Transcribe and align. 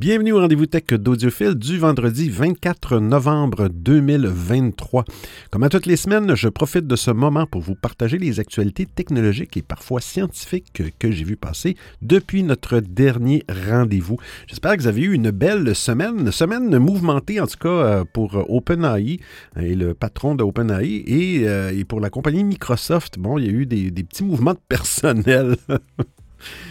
Bienvenue 0.00 0.32
au 0.32 0.38
rendez-vous 0.38 0.64
tech 0.64 0.86
d'Audiophile 0.98 1.56
du 1.56 1.76
vendredi 1.76 2.30
24 2.30 3.00
novembre 3.00 3.68
2023. 3.68 5.04
Comme 5.50 5.62
à 5.62 5.68
toutes 5.68 5.84
les 5.84 5.96
semaines, 5.96 6.34
je 6.34 6.48
profite 6.48 6.86
de 6.86 6.96
ce 6.96 7.10
moment 7.10 7.44
pour 7.44 7.60
vous 7.60 7.74
partager 7.74 8.16
les 8.16 8.40
actualités 8.40 8.86
technologiques 8.86 9.58
et 9.58 9.62
parfois 9.62 10.00
scientifiques 10.00 10.82
que 10.98 11.10
j'ai 11.10 11.24
vu 11.24 11.36
passer 11.36 11.76
depuis 12.00 12.42
notre 12.42 12.80
dernier 12.80 13.44
rendez-vous. 13.68 14.16
J'espère 14.46 14.74
que 14.78 14.80
vous 14.80 14.88
avez 14.88 15.02
eu 15.02 15.12
une 15.12 15.32
belle 15.32 15.76
semaine, 15.76 16.32
semaine 16.32 16.78
mouvementée 16.78 17.38
en 17.38 17.46
tout 17.46 17.58
cas 17.58 17.68
euh, 17.68 18.04
pour 18.10 18.42
OpenAI 18.48 19.20
et 19.60 19.74
le 19.74 19.92
patron 19.92 20.34
de 20.34 20.42
OpenAI 20.42 21.04
et, 21.06 21.46
euh, 21.46 21.76
et 21.76 21.84
pour 21.84 22.00
la 22.00 22.08
compagnie 22.08 22.42
Microsoft. 22.42 23.18
Bon, 23.18 23.36
il 23.36 23.44
y 23.44 23.48
a 23.50 23.52
eu 23.52 23.66
des, 23.66 23.90
des 23.90 24.02
petits 24.02 24.24
mouvements 24.24 24.54
de 24.54 24.60
personnel. 24.66 25.56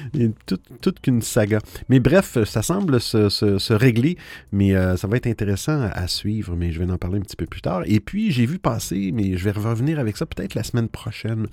toute, 0.81 0.99
qu'une 0.99 1.21
saga. 1.21 1.59
Mais 1.89 1.99
bref, 1.99 2.37
ça 2.45 2.61
semble 2.61 2.99
se, 2.99 3.73
régler, 3.73 4.17
mais 4.51 4.75
euh, 4.75 4.97
ça 4.97 5.07
va 5.07 5.17
être 5.17 5.27
intéressant 5.27 5.81
à, 5.81 6.07
suivre, 6.07 6.55
mais 6.55 6.71
je 6.71 6.79
vais 6.79 6.91
en 6.91 6.97
parler 6.97 7.19
un 7.19 7.21
petit 7.21 7.35
peu 7.35 7.45
plus 7.45 7.61
tard. 7.61 7.83
Et 7.85 7.99
puis, 7.99 8.31
j'ai 8.31 8.45
vu 8.45 8.59
passer, 8.59 9.11
mais 9.13 9.37
je 9.37 9.43
vais 9.43 9.51
revenir 9.51 9.99
avec 9.99 10.17
ça 10.17 10.25
peut-être 10.25 10.55
la 10.55 10.63
semaine 10.63 10.89
prochaine, 10.89 11.47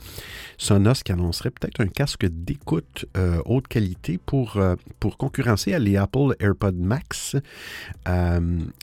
Sonos 0.59 1.03
qui 1.05 1.13
annoncerait 1.13 1.51
peut-être 1.51 1.81
un 1.81 1.89
casque 1.89 2.27
d'écoute 2.27 3.07
euh, 3.17 3.41
haute 3.45 3.69
qualité 3.69 4.19
pour, 4.19 4.57
euh, 4.57 4.77
pour 5.01 5.19
concurrencer 5.19 5.79
les 5.79 5.97
Apple 5.97 6.35
AirPods 6.41 6.73
Max 6.73 7.37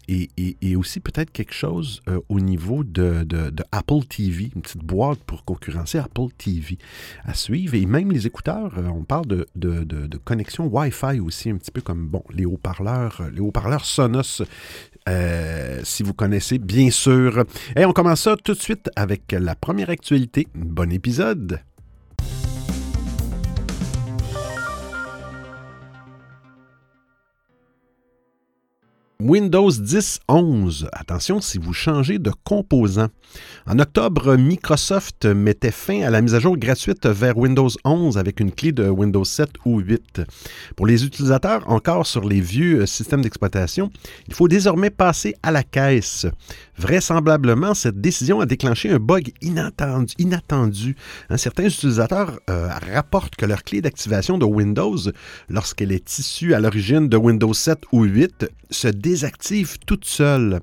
et, 0.07 0.75
aussi 0.75 0.99
peut-être 0.99 1.31
quelque 1.31 1.53
chose 1.53 2.01
au 2.29 2.39
niveau 2.39 2.83
de, 2.83 3.25
Apple 3.71 4.03
TV, 4.07 4.51
une 4.55 4.61
petite 4.61 4.83
boîte 4.83 5.19
pour 5.19 5.45
concurrencer 5.45 5.97
Apple 5.97 6.27
TV 6.37 6.77
à 7.25 7.33
suivre. 7.33 7.75
Et 7.75 7.85
même 7.85 8.11
les 8.11 8.27
écouteurs, 8.27 8.73
on 8.77 9.03
parle 9.03 9.25
de, 9.27 9.62
connexion 10.23 10.67
Wi-Fi 10.67 11.19
aussi, 11.19 11.49
un 11.49 11.57
petit 11.57 11.71
peu 11.71 11.81
comme 11.81 12.09
haut-parleurs, 12.45 13.23
les 13.31 13.41
haut-parleurs 13.41 13.85
Sonos, 13.85 14.43
euh, 15.09 15.81
si 15.83 16.03
vous 16.03 16.13
connaissez, 16.13 16.57
bien 16.57 16.89
sûr. 16.91 17.43
Et 17.75 17.85
on 17.85 17.93
commence 17.93 18.21
ça 18.21 18.35
tout 18.41 18.53
de 18.53 18.59
suite 18.59 18.89
avec 18.95 19.31
la 19.31 19.55
première 19.55 19.89
actualité. 19.89 20.47
Bon 20.55 20.91
épisode! 20.91 21.59
Windows 29.23 29.71
10 29.71 30.19
11. 30.27 30.89
Attention 30.91 31.39
si 31.39 31.57
vous 31.57 31.71
changez 31.71 32.19
de 32.19 32.31
composant. 32.43 33.07
En 33.65 33.79
octobre, 33.79 34.35
Microsoft 34.35 35.25
mettait 35.25 35.71
fin 35.71 36.01
à 36.01 36.09
la 36.09 36.21
mise 36.21 36.35
à 36.35 36.39
jour 36.39 36.57
gratuite 36.57 37.07
vers 37.07 37.37
Windows 37.37 37.69
11 37.85 38.17
avec 38.17 38.41
une 38.41 38.51
clé 38.51 38.73
de 38.73 38.89
Windows 38.89 39.23
7 39.23 39.49
ou 39.63 39.79
8. 39.79 40.23
Pour 40.75 40.87
les 40.87 41.05
utilisateurs 41.05 41.63
encore 41.71 42.05
sur 42.05 42.27
les 42.27 42.41
vieux 42.41 42.85
systèmes 42.85 43.21
d'exploitation, 43.21 43.89
il 44.27 44.33
faut 44.33 44.49
désormais 44.49 44.89
passer 44.89 45.35
à 45.41 45.51
la 45.51 45.63
caisse. 45.63 46.27
Vraisemblablement, 46.77 47.73
cette 47.73 48.01
décision 48.01 48.41
a 48.41 48.45
déclenché 48.45 48.89
un 48.89 48.99
bug 48.99 49.31
inattendu. 49.41 50.13
inattendu. 50.17 50.97
certains 51.37 51.65
utilisateurs 51.65 52.39
euh, 52.49 52.67
rapportent 52.91 53.37
que 53.37 53.45
leur 53.45 53.63
clé 53.63 53.79
d'activation 53.79 54.37
de 54.37 54.45
Windows, 54.45 54.97
lorsqu'elle 55.47 55.93
est 55.93 56.19
issue 56.19 56.53
à 56.53 56.59
l'origine 56.59 57.07
de 57.07 57.15
Windows 57.15 57.53
7 57.53 57.79
ou 57.93 58.03
8, 58.03 58.47
se 58.73 58.87
désactive 59.13 59.77
toute 59.85 60.05
seule. 60.05 60.59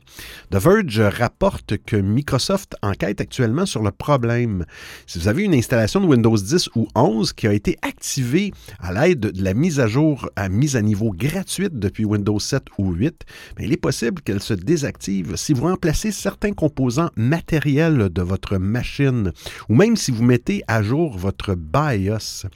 The 0.51 0.57
Verge 0.57 0.99
rapporte 0.99 1.77
que 1.87 1.95
Microsoft 1.95 2.75
enquête 2.83 3.21
actuellement 3.21 3.65
sur 3.65 3.81
le 3.81 3.93
problème. 3.93 4.67
Si 5.07 5.21
vous 5.21 5.29
avez 5.29 5.45
une 5.45 5.55
installation 5.55 6.01
de 6.01 6.07
Windows 6.07 6.37
10 6.37 6.71
ou 6.75 6.89
11 6.97 7.33
qui 7.33 7.47
a 7.47 7.53
été 7.53 7.77
activée 7.83 8.53
à 8.81 8.93
l'aide 8.93 9.21
de 9.21 9.45
la 9.45 9.55
mise 9.55 9.79
à 9.79 9.87
jour 9.87 10.29
à 10.35 10.49
mise 10.49 10.75
à 10.75 10.83
niveau 10.83 11.13
gratuite 11.13 11.79
depuis 11.79 12.05
Windows 12.05 12.41
7 12.41 12.65
ou 12.79 12.91
8, 12.93 13.25
ben, 13.57 13.67
il 13.67 13.73
est 13.73 13.77
possible 13.77 14.21
qu'elle 14.21 14.43
se 14.43 14.55
désactive 14.55 15.37
si 15.37 15.53
vous 15.53 15.69
remplacez 15.69 16.11
certains 16.11 16.53
composants 16.53 17.11
matériels 17.15 18.09
de 18.09 18.23
votre 18.23 18.57
machine 18.57 19.31
ou 19.69 19.77
même 19.77 19.95
si 19.95 20.11
vous 20.11 20.25
mettez 20.25 20.65
à 20.67 20.83
jour 20.83 21.17
votre 21.17 21.55
BIOS. 21.55 22.49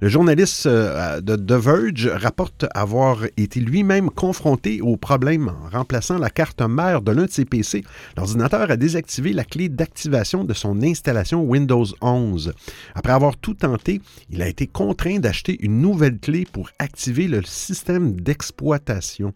Le 0.00 0.08
journaliste 0.08 0.64
euh, 0.64 1.20
de 1.20 1.36
The 1.36 1.52
Verge 1.52 2.06
rapporte 2.06 2.64
avoir 2.74 3.24
été 3.36 3.60
lui-même 3.60 4.08
confronté 4.08 4.80
au 4.80 4.96
problème 4.96 5.33
en 5.38 5.68
remplaçant 5.70 6.18
la 6.18 6.30
carte 6.30 6.60
mère 6.62 7.02
de 7.02 7.12
l'un 7.12 7.24
de 7.24 7.30
ses 7.30 7.44
PC. 7.44 7.84
L'ordinateur 8.16 8.70
a 8.70 8.76
désactivé 8.76 9.32
la 9.32 9.44
clé 9.44 9.68
d'activation 9.68 10.44
de 10.44 10.54
son 10.54 10.82
installation 10.82 11.42
Windows 11.42 11.86
11. 12.00 12.52
Après 12.94 13.12
avoir 13.12 13.36
tout 13.36 13.54
tenté, 13.54 14.00
il 14.30 14.42
a 14.42 14.48
été 14.48 14.66
contraint 14.66 15.18
d'acheter 15.18 15.56
une 15.60 15.80
nouvelle 15.80 16.18
clé 16.18 16.46
pour 16.50 16.70
activer 16.78 17.28
le 17.28 17.42
système 17.44 18.20
d'exploitation. 18.20 19.32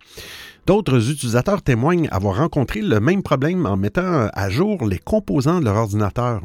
D'autres 0.66 1.10
utilisateurs 1.10 1.62
témoignent 1.62 2.08
avoir 2.10 2.36
rencontré 2.36 2.82
le 2.82 3.00
même 3.00 3.22
problème 3.22 3.64
en 3.64 3.78
mettant 3.78 4.28
à 4.34 4.50
jour 4.50 4.86
les 4.86 4.98
composants 4.98 5.60
de 5.60 5.64
leur 5.64 5.76
ordinateur. 5.76 6.42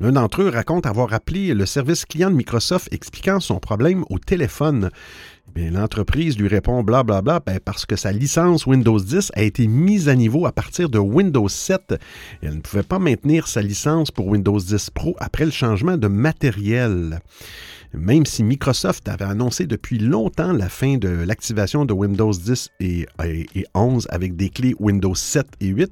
L'un 0.00 0.12
d'entre 0.12 0.40
eux 0.40 0.48
raconte 0.48 0.86
avoir 0.86 1.12
appelé 1.12 1.52
le 1.52 1.66
service 1.66 2.06
client 2.06 2.30
de 2.30 2.36
Microsoft 2.36 2.88
expliquant 2.90 3.38
son 3.38 3.58
problème 3.58 4.02
au 4.08 4.18
téléphone. 4.18 4.90
Eh 5.58 5.70
l'entreprise 5.70 6.38
lui 6.38 6.48
répond 6.48 6.82
blablabla 6.82 7.22
bla, 7.22 7.40
bla, 7.40 7.54
ben, 7.54 7.60
parce 7.64 7.86
que 7.86 7.96
sa 7.96 8.12
licence 8.12 8.66
Windows 8.66 9.00
10 9.00 9.32
a 9.34 9.42
été 9.42 9.66
mise 9.66 10.10
à 10.10 10.14
niveau 10.14 10.44
à 10.44 10.52
partir 10.52 10.90
de 10.90 10.98
Windows 10.98 11.48
7. 11.48 11.94
elle 12.42 12.56
ne 12.56 12.60
pouvait 12.60 12.82
pas 12.82 12.98
maintenir 12.98 13.48
sa 13.48 13.62
licence 13.62 14.10
pour 14.10 14.26
Windows 14.26 14.58
10 14.60 14.90
Pro 14.90 15.16
après 15.18 15.46
le 15.46 15.50
changement 15.50 15.96
de 15.96 16.08
matériel. 16.08 17.20
Même 17.96 18.26
si 18.26 18.44
Microsoft 18.44 19.08
avait 19.08 19.24
annoncé 19.24 19.66
depuis 19.66 19.98
longtemps 19.98 20.52
la 20.52 20.68
fin 20.68 20.98
de 20.98 21.08
l'activation 21.08 21.86
de 21.86 21.94
Windows 21.94 22.30
10 22.30 22.68
et, 22.78 23.06
11 23.74 24.06
avec 24.10 24.36
des 24.36 24.50
clés 24.50 24.74
Windows 24.78 25.14
7 25.14 25.46
et 25.60 25.68
8, 25.68 25.90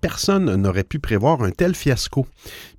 personne 0.00 0.54
n'aurait 0.56 0.84
pu 0.84 0.98
prévoir 0.98 1.42
un 1.42 1.50
tel 1.50 1.74
fiasco. 1.74 2.26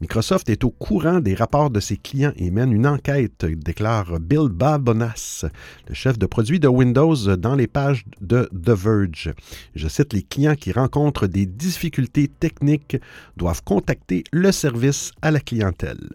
Microsoft 0.01 0.49
est 0.49 0.63
au 0.63 0.71
courant 0.71 1.19
des 1.19 1.35
rapports 1.35 1.69
de 1.69 1.79
ses 1.79 1.97
clients 1.97 2.33
et 2.37 2.49
mène 2.49 2.73
une 2.73 2.87
enquête, 2.87 3.45
déclare 3.45 4.19
Bill 4.19 4.49
Babonas, 4.49 5.45
le 5.87 5.93
chef 5.93 6.17
de 6.17 6.25
produit 6.25 6.59
de 6.59 6.67
Windows, 6.67 7.15
dans 7.37 7.53
les 7.53 7.67
pages 7.67 8.03
de 8.19 8.49
The 8.51 8.71
Verge. 8.71 9.31
Je 9.75 9.87
cite 9.87 10.11
les 10.11 10.23
clients 10.23 10.55
qui 10.55 10.71
rencontrent 10.71 11.27
des 11.27 11.45
difficultés 11.45 12.27
techniques 12.27 12.97
doivent 13.37 13.63
contacter 13.63 14.23
le 14.31 14.51
service 14.51 15.11
à 15.21 15.29
la 15.29 15.39
clientèle. 15.39 16.09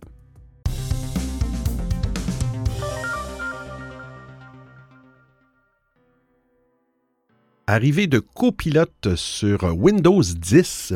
Arrivée 7.72 8.08
de 8.08 8.18
copilote 8.18 9.14
sur 9.14 9.62
Windows 9.62 10.20
10, 10.20 10.94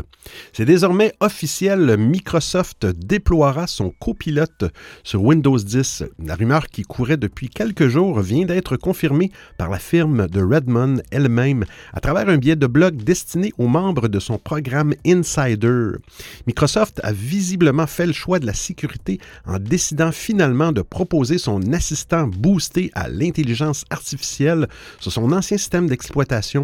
c'est 0.52 0.64
désormais 0.64 1.12
officiel, 1.20 1.96
Microsoft 1.96 2.86
déploiera 2.86 3.68
son 3.68 3.90
copilote 3.90 4.64
sur 5.04 5.22
Windows 5.22 5.56
10. 5.56 6.02
La 6.24 6.34
rumeur 6.34 6.66
qui 6.66 6.82
courait 6.82 7.16
depuis 7.16 7.48
quelques 7.48 7.86
jours 7.86 8.18
vient 8.18 8.44
d'être 8.44 8.76
confirmée 8.76 9.30
par 9.56 9.70
la 9.70 9.78
firme 9.78 10.26
de 10.26 10.42
Redmond 10.42 10.96
elle-même 11.12 11.64
à 11.92 12.00
travers 12.00 12.28
un 12.28 12.38
billet 12.38 12.56
de 12.56 12.66
blog 12.66 12.96
destiné 12.96 13.52
aux 13.56 13.68
membres 13.68 14.08
de 14.08 14.18
son 14.18 14.38
programme 14.38 14.94
Insider. 15.06 15.90
Microsoft 16.48 17.00
a 17.04 17.12
visiblement 17.12 17.86
fait 17.86 18.06
le 18.06 18.12
choix 18.12 18.40
de 18.40 18.46
la 18.46 18.52
sécurité 18.52 19.20
en 19.46 19.60
décidant 19.60 20.10
finalement 20.10 20.72
de 20.72 20.82
proposer 20.82 21.38
son 21.38 21.72
assistant 21.72 22.26
boosté 22.26 22.90
à 22.94 23.08
l'intelligence 23.08 23.84
artificielle 23.90 24.66
sur 24.98 25.12
son 25.12 25.30
ancien 25.30 25.56
système 25.56 25.86
d'exploitation 25.86 26.63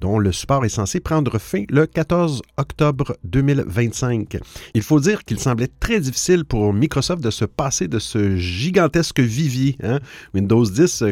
dont 0.00 0.18
le 0.18 0.32
support 0.32 0.64
est 0.64 0.68
censé 0.70 1.00
prendre 1.00 1.38
fin 1.38 1.64
le 1.68 1.86
14 1.86 2.42
octobre 2.56 3.16
2025. 3.24 4.38
Il 4.74 4.82
faut 4.82 5.00
dire 5.00 5.24
qu'il 5.24 5.38
semblait 5.38 5.68
très 5.80 6.00
difficile 6.00 6.44
pour 6.44 6.72
Microsoft 6.72 7.22
de 7.22 7.30
se 7.30 7.44
passer 7.44 7.88
de 7.88 7.98
ce 7.98 8.36
gigantesque 8.36 9.20
vivier. 9.20 9.76
Hein. 9.82 10.00
Windows 10.34 10.64
10 10.64 11.04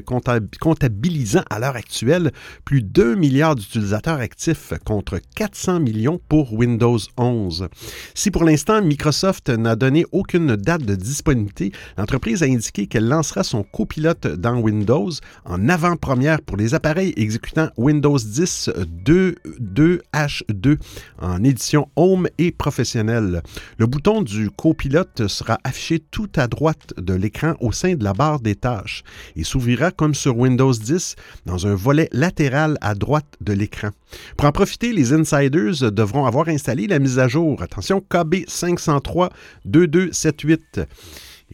comptabilisant 0.61 1.43
à 1.51 1.59
l'heure 1.59 1.77
actuelle 1.77 2.33
plus 2.65 2.83
d'un 2.83 3.17
milliard 3.17 3.55
d'utilisateurs 3.55 4.21
actifs 4.21 4.73
contre 4.85 5.21
400 5.35 5.81
millions 5.81 6.21
pour 6.29 6.53
Windows 6.53 6.99
11. 7.17 7.69
Si 8.15 8.31
pour 8.31 8.45
l'instant 8.45 8.83
Microsoft 8.83 9.49
n'a 9.49 9.77
donné 9.77 10.05
aucune 10.13 10.57
date 10.57 10.83
de 10.83 10.95
disponibilité, 10.95 11.73
l'entreprise 11.99 12.43
a 12.43 12.47
indiqué 12.47 12.87
qu'elle 12.87 13.09
lancera 13.09 13.45
son 13.45 13.63
copilote 13.63 14.27
dans 14.27 14.59
Windows 14.59 15.11
en 15.45 15.69
avant-première 15.69 16.41
pour 16.43 16.57
les 16.57 16.75
appareils 16.75 17.13
exécutant 17.17 17.69
Windows 17.77 18.19
10 18.19 18.71
22H2 18.77 20.79
en 21.21 21.45
édition 21.45 21.89
Home 21.97 22.29
et 22.39 22.53
professionnelle. 22.53 23.43
Le 23.79 23.87
bouton 23.87 24.23
du 24.23 24.51
copilote 24.51 25.29
sera 25.29 25.59
affiché 25.65 25.99
tout 25.99 26.29
à 26.37 26.47
droite 26.47 26.95
de 26.97 27.15
l'écran 27.15 27.55
au 27.61 27.73
sein 27.73 27.95
de 27.95 28.05
la 28.05 28.13
barre 28.13 28.41
des 28.41 28.55
tâches 28.55 29.03
et 29.35 29.45
s'ouvrira 29.45 29.91
comme 29.91 30.15
sur 30.15 30.37
Windows 30.37 30.73
10 30.73 31.17
dans 31.47 31.67
un 31.67 31.75
volet 31.75 32.09
latéral 32.13 32.77
à 32.81 32.95
droite 32.95 33.37
de 33.41 33.53
l'écran. 33.53 33.91
Pour 34.37 34.49
en 34.49 34.53
profiter, 34.53 34.93
les 34.93 35.13
insiders 35.13 35.93
devront 35.93 36.27
avoir 36.27 36.49
installé 36.49 36.87
la 36.87 36.99
mise 36.99 37.19
à 37.19 37.29
jour. 37.29 37.63
Attention, 37.63 38.01
KB 38.01 38.45
503 38.47 39.31
2278. 39.65 40.81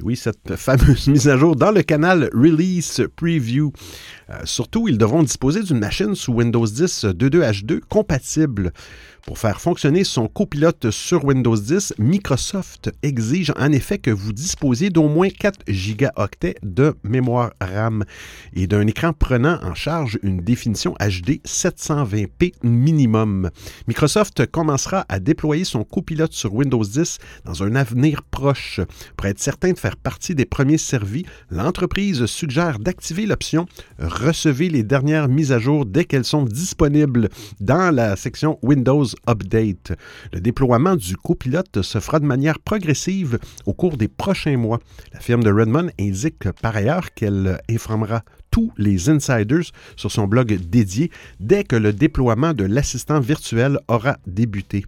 Oui, 0.00 0.16
cette 0.16 0.56
fameuse 0.56 1.06
mise 1.08 1.28
à 1.28 1.36
jour 1.36 1.54
dans 1.54 1.70
le 1.70 1.82
canal 1.82 2.30
Release 2.32 3.02
Preview. 3.14 3.72
Euh, 4.30 4.40
surtout, 4.44 4.88
ils 4.88 4.96
devront 4.96 5.22
disposer 5.22 5.62
d'une 5.62 5.78
machine 5.78 6.14
sous 6.14 6.32
Windows 6.32 6.66
10 6.66 7.04
22H2 7.06 7.80
compatible. 7.80 8.72
Pour 9.24 9.38
faire 9.38 9.60
fonctionner 9.60 10.02
son 10.02 10.26
copilote 10.26 10.90
sur 10.90 11.24
Windows 11.24 11.56
10, 11.56 11.94
Microsoft 11.98 12.90
exige 13.04 13.52
en 13.56 13.70
effet 13.70 13.98
que 13.98 14.10
vous 14.10 14.32
disposiez 14.32 14.90
d'au 14.90 15.06
moins 15.06 15.28
4 15.28 15.60
gigaoctets 15.68 16.56
de 16.64 16.96
mémoire 17.04 17.52
RAM 17.60 18.04
et 18.52 18.66
d'un 18.66 18.84
écran 18.84 19.12
prenant 19.12 19.60
en 19.62 19.74
charge 19.74 20.18
une 20.24 20.40
définition 20.40 20.94
HD 20.94 21.40
720p 21.46 22.54
minimum. 22.64 23.50
Microsoft 23.86 24.44
commencera 24.46 25.06
à 25.08 25.20
déployer 25.20 25.64
son 25.64 25.84
copilote 25.84 26.32
sur 26.32 26.52
Windows 26.52 26.84
10 26.84 27.18
dans 27.44 27.62
un 27.62 27.76
avenir 27.76 28.24
proche. 28.24 28.80
Pour 29.16 29.28
être 29.28 29.38
certain 29.38 29.70
de 29.70 29.78
faire 29.78 29.96
partie 29.96 30.34
des 30.34 30.46
premiers 30.46 30.78
servis, 30.78 31.26
l'entreprise 31.48 32.26
suggère 32.26 32.80
d'activer 32.80 33.26
l'option 33.26 33.66
Recevez 34.00 34.68
les 34.68 34.82
dernières 34.82 35.28
mises 35.28 35.52
à 35.52 35.60
jour 35.60 35.86
dès 35.86 36.06
qu'elles 36.06 36.24
sont 36.24 36.42
disponibles 36.44 37.28
dans 37.60 37.94
la 37.94 38.16
section 38.16 38.58
Windows 38.62 39.11
Update. 39.28 39.92
Le 40.32 40.40
déploiement 40.40 40.96
du 40.96 41.16
copilote 41.16 41.82
se 41.82 42.00
fera 42.00 42.20
de 42.20 42.26
manière 42.26 42.58
progressive 42.58 43.38
au 43.66 43.72
cours 43.72 43.96
des 43.96 44.08
prochains 44.08 44.56
mois. 44.56 44.78
La 45.12 45.20
firme 45.20 45.42
de 45.42 45.50
Redmond 45.50 45.90
indique 45.98 46.50
par 46.60 46.76
ailleurs 46.76 47.12
qu'elle 47.14 47.60
informera 47.68 48.22
tous 48.52 48.70
les 48.76 49.08
insiders 49.08 49.72
sur 49.96 50.12
son 50.12 50.28
blog 50.28 50.54
dédié 50.54 51.10
dès 51.40 51.64
que 51.64 51.74
le 51.74 51.92
déploiement 51.92 52.52
de 52.52 52.64
l'assistant 52.64 53.18
virtuel 53.18 53.78
aura 53.88 54.18
débuté. 54.26 54.84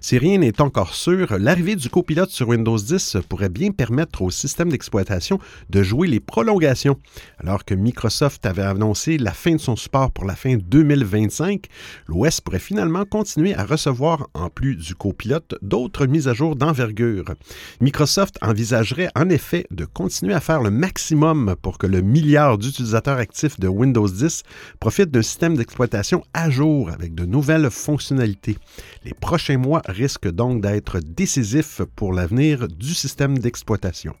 Si 0.00 0.18
rien 0.18 0.38
n'est 0.38 0.60
encore 0.60 0.94
sûr, 0.94 1.38
l'arrivée 1.38 1.76
du 1.76 1.88
copilote 1.88 2.30
sur 2.30 2.48
Windows 2.48 2.78
10 2.78 3.16
pourrait 3.28 3.48
bien 3.48 3.72
permettre 3.72 4.22
au 4.22 4.30
système 4.30 4.68
d'exploitation 4.68 5.40
de 5.70 5.82
jouer 5.82 6.08
les 6.08 6.20
prolongations. 6.20 6.98
Alors 7.38 7.64
que 7.64 7.74
Microsoft 7.74 8.44
avait 8.44 8.62
annoncé 8.62 9.16
la 9.16 9.32
fin 9.32 9.54
de 9.54 9.60
son 9.60 9.76
support 9.76 10.10
pour 10.10 10.26
la 10.26 10.36
fin 10.36 10.56
2025, 10.56 11.64
l'OS 12.08 12.42
pourrait 12.42 12.58
finalement 12.58 13.06
continuer 13.06 13.54
à 13.54 13.64
recevoir, 13.64 14.28
en 14.34 14.50
plus 14.50 14.76
du 14.76 14.94
copilote, 14.94 15.54
d'autres 15.62 16.06
mises 16.06 16.28
à 16.28 16.34
jour 16.34 16.54
d'envergure. 16.54 17.32
Microsoft 17.80 18.36
envisagerait 18.42 19.08
en 19.16 19.30
effet 19.30 19.66
de 19.70 19.86
continuer 19.86 20.34
à 20.34 20.40
faire 20.40 20.62
le 20.62 20.70
maximum 20.70 21.56
pour 21.62 21.78
que 21.78 21.86
le 21.86 22.02
milliard 22.02 22.58
d'utilisateurs 22.58 23.05
actifs 23.12 23.60
de 23.60 23.68
Windows 23.68 24.08
10 24.08 24.42
profitent 24.80 25.10
d'un 25.10 25.22
système 25.22 25.56
d'exploitation 25.56 26.22
à 26.34 26.50
jour 26.50 26.90
avec 26.90 27.14
de 27.14 27.24
nouvelles 27.24 27.70
fonctionnalités. 27.70 28.58
Les 29.04 29.14
prochains 29.14 29.58
mois 29.58 29.82
risquent 29.86 30.30
donc 30.30 30.62
d'être 30.62 31.00
décisifs 31.00 31.82
pour 31.94 32.12
l'avenir 32.12 32.68
du 32.68 32.94
système 32.94 33.38
d'exploitation. 33.38 34.14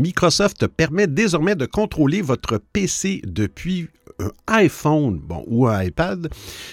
Microsoft 0.00 0.66
permet 0.66 1.06
désormais 1.06 1.56
de 1.56 1.66
contrôler 1.66 2.22
votre 2.22 2.58
PC 2.72 3.20
depuis 3.26 3.90
un 4.18 4.30
iPhone 4.46 5.18
bon, 5.18 5.44
ou 5.46 5.66
un 5.66 5.82
iPad, 5.82 6.28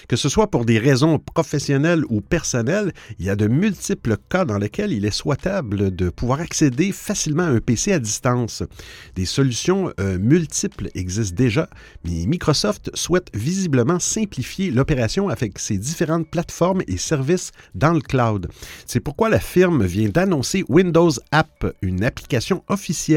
que 0.07 0.15
ce 0.15 0.29
soit 0.29 0.49
pour 0.49 0.65
des 0.65 0.79
raisons 0.79 1.19
professionnelles 1.19 2.03
ou 2.09 2.21
personnelles, 2.21 2.91
il 3.19 3.25
y 3.25 3.29
a 3.29 3.35
de 3.35 3.47
multiples 3.47 4.17
cas 4.29 4.45
dans 4.45 4.57
lesquels 4.57 4.91
il 4.91 5.05
est 5.05 5.11
souhaitable 5.11 5.95
de 5.95 6.09
pouvoir 6.09 6.41
accéder 6.41 6.91
facilement 6.91 7.43
à 7.43 7.47
un 7.47 7.59
PC 7.59 7.93
à 7.93 7.99
distance. 7.99 8.63
Des 9.15 9.25
solutions 9.25 9.91
euh, 9.99 10.17
multiples 10.17 10.89
existent 10.95 11.35
déjà, 11.35 11.69
mais 12.03 12.25
Microsoft 12.25 12.91
souhaite 12.95 13.29
visiblement 13.33 13.99
simplifier 13.99 14.71
l'opération 14.71 15.29
avec 15.29 15.59
ses 15.59 15.77
différentes 15.77 16.29
plateformes 16.29 16.81
et 16.87 16.97
services 16.97 17.51
dans 17.75 17.93
le 17.93 18.01
cloud. 18.01 18.47
C'est 18.85 18.99
pourquoi 18.99 19.29
la 19.29 19.39
firme 19.39 19.85
vient 19.85 20.09
d'annoncer 20.09 20.63
Windows 20.69 21.11
App, 21.31 21.73
une 21.81 22.03
application 22.03 22.63
officielle 22.67 23.16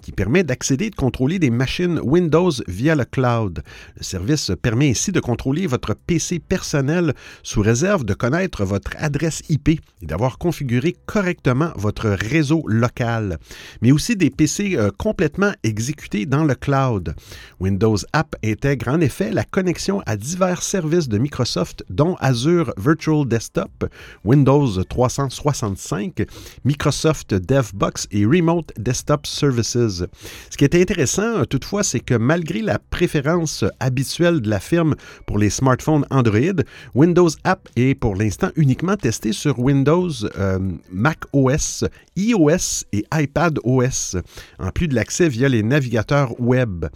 qui 0.00 0.12
permet 0.12 0.42
d'accéder 0.42 0.86
et 0.86 0.90
de 0.90 0.94
contrôler 0.94 1.38
des 1.38 1.50
machines 1.50 2.00
Windows 2.02 2.52
via 2.66 2.94
le 2.94 3.04
cloud. 3.04 3.62
Le 3.96 4.02
service 4.02 4.52
permet 4.62 4.90
ainsi 4.90 5.12
de 5.12 5.20
contrôler 5.20 5.66
votre 5.66 5.94
PC 5.94 6.38
personnel 6.38 7.14
sous 7.42 7.60
réserve 7.60 8.04
de 8.04 8.14
connaître 8.14 8.64
votre 8.64 8.92
adresse 8.98 9.42
IP 9.48 9.68
et 9.68 10.06
d'avoir 10.06 10.38
configuré 10.38 10.94
correctement 11.06 11.70
votre 11.76 12.08
réseau 12.08 12.62
local, 12.66 13.38
mais 13.82 13.92
aussi 13.92 14.16
des 14.16 14.30
PC 14.30 14.76
euh, 14.76 14.90
complètement 14.96 15.52
exécutés 15.62 16.26
dans 16.26 16.44
le 16.44 16.54
cloud. 16.54 17.14
Windows 17.60 17.96
App 18.12 18.36
intègre 18.44 18.88
en 18.88 19.00
effet 19.00 19.30
la 19.30 19.44
connexion 19.44 20.02
à 20.06 20.16
divers 20.16 20.62
services 20.62 21.08
de 21.08 21.18
Microsoft, 21.18 21.84
dont 21.90 22.16
Azure 22.20 22.72
Virtual 22.76 23.26
Desktop, 23.26 23.86
Windows 24.24 24.82
365, 24.84 26.22
Microsoft 26.64 27.34
DevBox 27.34 28.08
et 28.10 28.24
Remote 28.24 28.72
Desktop 28.78 29.23
Services. 29.26 30.04
Ce 30.50 30.56
qui 30.56 30.64
est 30.64 30.74
intéressant, 30.74 31.44
toutefois, 31.44 31.82
c'est 31.82 32.00
que 32.00 32.14
malgré 32.14 32.62
la 32.62 32.78
préférence 32.78 33.64
habituelle 33.80 34.40
de 34.40 34.50
la 34.50 34.60
firme 34.60 34.94
pour 35.26 35.38
les 35.38 35.50
smartphones 35.50 36.04
Android, 36.10 36.62
Windows 36.94 37.28
App 37.44 37.68
est 37.76 37.94
pour 37.94 38.16
l'instant 38.16 38.50
uniquement 38.56 38.96
testé 38.96 39.32
sur 39.32 39.58
Windows, 39.58 40.10
euh, 40.38 40.58
Mac 40.90 41.18
OS, 41.32 41.84
iOS 42.16 42.84
et 42.92 43.04
iPad 43.12 43.58
OS, 43.64 44.16
en 44.58 44.70
plus 44.70 44.88
de 44.88 44.94
l'accès 44.94 45.28
via 45.28 45.48
les 45.48 45.62
navigateurs 45.62 46.38
web. 46.40 46.86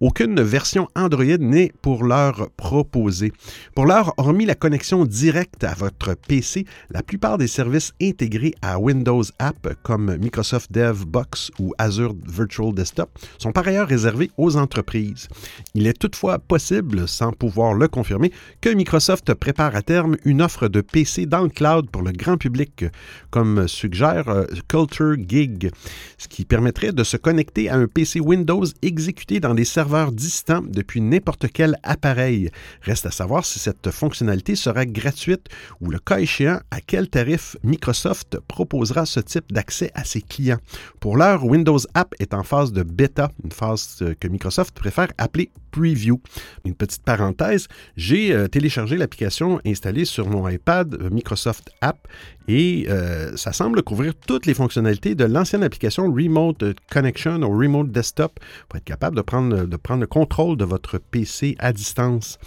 Aucune 0.00 0.40
version 0.40 0.88
Android 0.94 1.38
n'est 1.38 1.72
pour 1.82 2.04
l'heure 2.04 2.48
proposée. 2.56 3.32
Pour 3.74 3.86
l'heure, 3.86 4.14
hormis 4.16 4.46
la 4.46 4.54
connexion 4.54 5.04
directe 5.04 5.64
à 5.64 5.74
votre 5.74 6.14
PC, 6.14 6.64
la 6.90 7.02
plupart 7.02 7.38
des 7.38 7.46
services 7.46 7.92
intégrés 8.00 8.54
à 8.62 8.78
Windows 8.78 9.22
App 9.38 9.74
comme 9.82 10.16
Microsoft 10.16 10.72
Dev 10.72 11.04
Box 11.04 11.50
ou 11.58 11.73
Azure 11.78 12.14
Virtual 12.26 12.72
Desktop 12.74 13.10
sont 13.38 13.52
par 13.52 13.66
ailleurs 13.66 13.88
réservés 13.88 14.30
aux 14.36 14.56
entreprises. 14.56 15.28
Il 15.74 15.86
est 15.86 15.98
toutefois 15.98 16.38
possible, 16.38 17.08
sans 17.08 17.32
pouvoir 17.32 17.74
le 17.74 17.88
confirmer, 17.88 18.32
que 18.60 18.68
Microsoft 18.68 19.34
prépare 19.34 19.74
à 19.76 19.82
terme 19.82 20.16
une 20.24 20.42
offre 20.42 20.68
de 20.68 20.80
PC 20.80 21.26
dans 21.26 21.42
le 21.42 21.48
cloud 21.48 21.90
pour 21.90 22.02
le 22.02 22.12
grand 22.12 22.36
public, 22.36 22.84
comme 23.30 23.68
suggère 23.68 24.28
euh, 24.28 24.44
Culture 24.68 25.16
Gig, 25.28 25.70
ce 26.18 26.28
qui 26.28 26.44
permettrait 26.44 26.92
de 26.92 27.04
se 27.04 27.16
connecter 27.16 27.68
à 27.68 27.76
un 27.76 27.86
PC 27.86 28.20
Windows 28.20 28.64
exécuté 28.82 29.40
dans 29.40 29.54
des 29.54 29.64
serveurs 29.64 30.12
distants 30.12 30.62
depuis 30.66 31.00
n'importe 31.00 31.46
quel 31.52 31.76
appareil. 31.82 32.50
Reste 32.82 33.06
à 33.06 33.10
savoir 33.10 33.44
si 33.44 33.58
cette 33.58 33.90
fonctionnalité 33.90 34.56
sera 34.56 34.86
gratuite 34.86 35.48
ou, 35.80 35.90
le 35.90 35.98
cas 35.98 36.18
échéant, 36.18 36.60
à 36.70 36.80
quel 36.80 37.08
tarif 37.08 37.56
Microsoft 37.62 38.38
proposera 38.46 39.06
ce 39.06 39.20
type 39.20 39.52
d'accès 39.52 39.90
à 39.94 40.04
ses 40.04 40.20
clients. 40.20 40.58
Pour 41.00 41.16
l'heure, 41.16 41.44
Windows 41.44 41.63
App 41.94 42.14
est 42.18 42.34
en 42.34 42.42
phase 42.42 42.72
de 42.72 42.82
bêta, 42.82 43.30
une 43.42 43.52
phase 43.52 44.04
que 44.20 44.28
Microsoft 44.28 44.74
préfère 44.74 45.08
appeler 45.18 45.50
Preview 45.74 46.20
une 46.64 46.74
petite 46.74 47.02
parenthèse, 47.02 47.66
j'ai 47.96 48.32
euh, 48.32 48.46
téléchargé 48.46 48.96
l'application 48.96 49.60
installée 49.66 50.04
sur 50.04 50.28
mon 50.28 50.48
iPad 50.48 50.94
euh, 50.94 51.10
Microsoft 51.10 51.70
App 51.80 52.06
et 52.46 52.86
euh, 52.88 53.36
ça 53.36 53.52
semble 53.52 53.82
couvrir 53.82 54.14
toutes 54.14 54.46
les 54.46 54.54
fonctionnalités 54.54 55.16
de 55.16 55.24
l'ancienne 55.24 55.64
application 55.64 56.04
Remote 56.12 56.64
Connection 56.90 57.42
ou 57.42 57.58
Remote 57.58 57.90
Desktop 57.90 58.38
pour 58.68 58.76
être 58.76 58.84
capable 58.84 59.16
de 59.16 59.22
prendre, 59.22 59.64
de 59.64 59.76
prendre 59.76 60.02
le 60.02 60.06
contrôle 60.06 60.56
de 60.56 60.64
votre 60.64 60.98
PC 60.98 61.56
à 61.58 61.72
distance. 61.72 62.38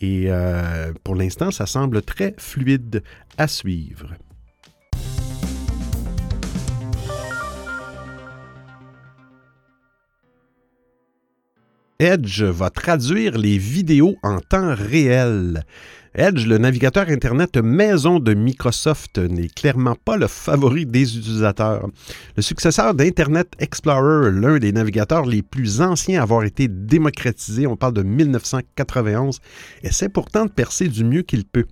Et 0.00 0.28
pour 1.04 1.14
l'instant, 1.14 1.50
ça 1.50 1.66
semble 1.66 2.02
très 2.02 2.34
fluide 2.38 3.02
à 3.36 3.46
suivre. 3.46 4.08
Edge 12.02 12.42
va 12.42 12.68
traduire 12.68 13.38
les 13.38 13.58
vidéos 13.58 14.16
en 14.24 14.40
temps 14.40 14.74
réel. 14.74 15.64
Edge, 16.16 16.48
le 16.48 16.58
navigateur 16.58 17.08
Internet 17.08 17.56
maison 17.58 18.18
de 18.18 18.34
Microsoft, 18.34 19.18
n'est 19.18 19.46
clairement 19.46 19.94
pas 20.04 20.16
le 20.16 20.26
favori 20.26 20.84
des 20.84 21.16
utilisateurs. 21.16 21.88
Le 22.36 22.42
successeur 22.42 22.94
d'Internet 22.94 23.52
Explorer, 23.60 24.32
l'un 24.32 24.58
des 24.58 24.72
navigateurs 24.72 25.26
les 25.26 25.42
plus 25.42 25.80
anciens 25.80 26.18
à 26.18 26.24
avoir 26.24 26.42
été 26.42 26.66
démocratisé, 26.66 27.68
on 27.68 27.76
parle 27.76 27.94
de 27.94 28.02
1991, 28.02 29.38
essaie 29.84 30.08
pourtant 30.08 30.46
de 30.46 30.50
percer 30.50 30.88
du 30.88 31.04
mieux 31.04 31.22
qu'il 31.22 31.44
peut. 31.44 31.66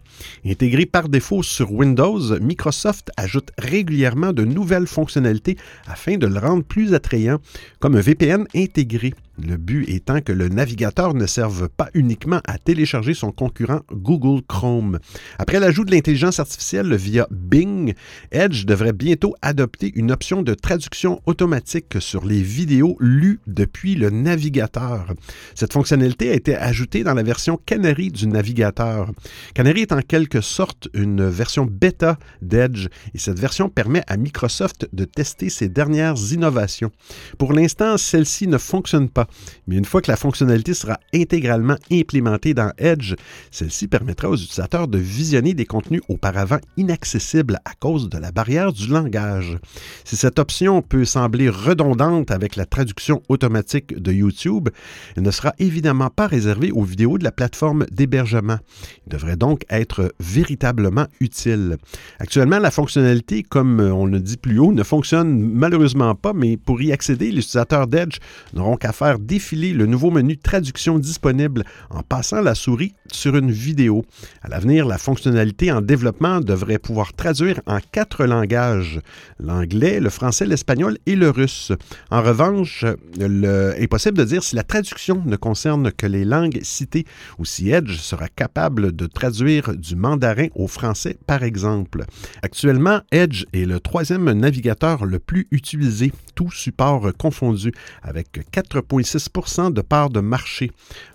Intégré 0.47 0.87
par 0.87 1.09
défaut 1.09 1.43
sur 1.43 1.73
Windows, 1.73 2.39
Microsoft 2.39 3.11
ajoute 3.17 3.51
régulièrement 3.59 4.33
de 4.33 4.45
nouvelles 4.45 4.87
fonctionnalités 4.87 5.57
afin 5.89 6.19
de 6.19 6.29
le 6.29 6.39
rendre 6.39 6.63
plus 6.63 6.95
attrayant, 6.95 7.41
comme 7.81 7.97
un 7.97 8.01
VPN 8.01 8.47
intégré. 8.55 9.13
Le 9.47 9.57
but 9.57 9.89
étant 9.89 10.21
que 10.21 10.33
le 10.33 10.49
navigateur 10.49 11.15
ne 11.15 11.27
serve 11.27 11.69
pas 11.69 11.89
uniquement 11.95 12.41
à 12.47 12.59
télécharger 12.59 13.15
son 13.15 13.33
concurrent 13.33 13.81
Google 13.93 14.43
Chrome. 14.47 14.99
Après 15.39 15.61
l'ajout 15.61 15.85
de 15.85 15.93
l'intelligence 15.93 16.41
artificielle 16.41 16.95
via 16.95 17.27
Bing, 17.31 17.95
Edge 18.33 18.67
devrait 18.67 18.93
bientôt 18.93 19.35
adopter 19.41 19.93
une 19.95 20.11
option 20.13 20.43
de 20.43 20.55
traduction 20.55 21.21
automatique 21.27 22.01
sur 22.01 22.25
les 22.25 22.43
vidéos 22.43 22.97
lues 23.01 23.41
depuis 23.47 23.95
le 23.95 24.11
navigateur. 24.11 25.15
Cette 25.55 25.73
fonctionnalité 25.73 26.31
a 26.31 26.35
été 26.35 26.57
ajoutée 26.57 27.03
dans 27.03 27.15
la 27.15 27.23
version 27.23 27.59
Canary 27.65 28.11
du 28.11 28.27
navigateur. 28.27 29.11
Canary 29.55 29.83
est 29.83 29.93
en 29.93 30.03
quelque 30.03 30.41
sorte 30.41 30.89
une 30.93 31.29
version 31.29 31.65
bêta 31.65 32.19
d'Edge 32.43 32.89
et 33.15 33.19
cette 33.19 33.39
version 33.39 33.69
permet 33.69 34.03
à 34.07 34.17
Microsoft 34.17 34.89
de 34.93 35.05
tester 35.05 35.49
ses 35.49 35.69
dernières 35.69 36.33
innovations. 36.33 36.91
Pour 37.39 37.53
l'instant, 37.53 37.97
celle-ci 37.97 38.47
ne 38.47 38.59
fonctionne 38.59 39.09
pas, 39.09 39.27
mais 39.67 39.77
une 39.77 39.85
fois 39.85 40.01
que 40.01 40.11
la 40.11 40.17
fonctionnalité 40.17 40.75
sera 40.75 40.99
intégralement 41.15 41.77
implémentée 41.91 42.55
dans 42.55 42.73
Edge, 42.79 43.15
celle-ci 43.51 43.89
permettra 43.89 44.29
aux 44.29 44.37
utilisateurs 44.37 44.89
de 44.89 44.99
visionner 44.99 45.55
des 45.55 45.67
contenus 45.67 46.03
auparavant 46.09 46.59
inaccessibles 46.77 47.59
à 47.65 47.75
cause 47.79 48.09
de 48.09 48.19
la 48.19 48.33
barrière 48.33 48.73
du 48.73 48.89
langage. 48.89 49.59
Si 50.05 50.17
cette 50.17 50.39
option 50.39 50.83
peut 50.83 51.05
sembler 51.05 51.49
redondante 51.49 52.31
avec 52.31 52.57
la 52.57 52.67
traduction 52.67 53.23
automatique 53.29 53.97
de 53.97 54.13
YouTube, 54.13 54.69
elle 55.17 55.23
ne 55.23 55.31
sera 55.31 55.55
évidemment 55.59 56.11
pas 56.11 56.27
réservée 56.27 56.73
aux 56.73 56.83
vidéos 56.83 57.19
de 57.19 57.25
la 57.25 57.33
plateforme 57.33 57.87
d'hébergement. 57.91 58.59
Il 59.07 59.13
devrait 59.13 59.37
donc 59.37 59.65
être 59.71 60.13
véritablement 60.19 61.07
utile. 61.21 61.77
Actuellement, 62.19 62.59
la 62.59 62.71
fonctionnalité, 62.71 63.43
comme 63.43 63.81
on 63.81 64.07
le 64.07 64.21
dit 64.21 64.37
plus 64.37 64.59
haut, 64.59 64.73
ne 64.73 64.83
fonctionne 64.83 65.39
malheureusement 65.41 66.15
pas, 66.15 66.33
mais 66.33 66.57
pour 66.57 66.83
y 66.83 66.93
accéder, 66.93 67.31
les 67.31 67.39
utilisateurs 67.39 67.87
d'Edge 67.87 68.19
n'auront 68.55 68.77
qu'à 68.77 68.93
faire 68.93 69.19
défiler 69.21 69.73
le 69.73 69.87
nouveau 69.87 70.11
menu 70.11 70.37
traduction 70.37 70.99
disponible 70.99 71.65
en 71.91 72.03
passant 72.03 72.41
la 72.41 72.55
souris 72.55 72.95
sur 73.13 73.37
une 73.37 73.51
vidéo. 73.51 74.05
À 74.43 74.49
l'avenir, 74.49 74.87
la 74.87 74.99
fonctionnalité 74.99 75.71
en 75.71 75.81
développement 75.81 76.41
devrait 76.41 76.79
pouvoir 76.79 77.13
traduire 77.13 77.61
en 77.67 77.79
quatre 77.93 78.25
langages, 78.25 79.01
l'anglais, 79.39 80.01
le 80.01 80.11
français, 80.11 80.47
l'espagnol 80.47 80.99
et 81.07 81.17
le 81.17 81.31
russe. 81.31 81.73
En 82.11 82.23
revanche, 82.23 82.85
il 83.17 83.45
est 83.77 83.89
possible 83.89 84.19
de 84.19 84.25
dire 84.25 84.43
si 84.43 84.57
la 84.57 84.63
traduction 84.63 85.23
ne 85.25 85.37
concerne 85.37 85.93
que 85.93 86.07
les 86.07 86.25
langues 86.25 86.61
citées 86.63 87.05
ou 87.39 87.45
si 87.45 87.71
Edge 87.71 87.99
sera 87.99 88.29
capable 88.29 88.93
de 88.95 89.07
traduire 89.07 89.75
du 89.75 89.97
mandarin 89.97 90.49
au 90.55 90.67
français, 90.67 91.17
par 91.27 91.43
exemple. 91.43 92.05
Actuellement, 92.43 93.01
Edge 93.13 93.45
est 93.53 93.65
le 93.65 93.81
troisième 93.81 94.31
navigateur 94.33 95.05
le 95.05 95.19
plus 95.19 95.47
utilisé, 95.51 96.13
tout 96.35 96.51
support 96.51 97.13
confondu, 97.19 97.73
avec 98.03 98.29
4,6% 98.53 99.73
de 99.73 99.81
part 99.81 100.11
de 100.11 100.21
marché. 100.21 100.71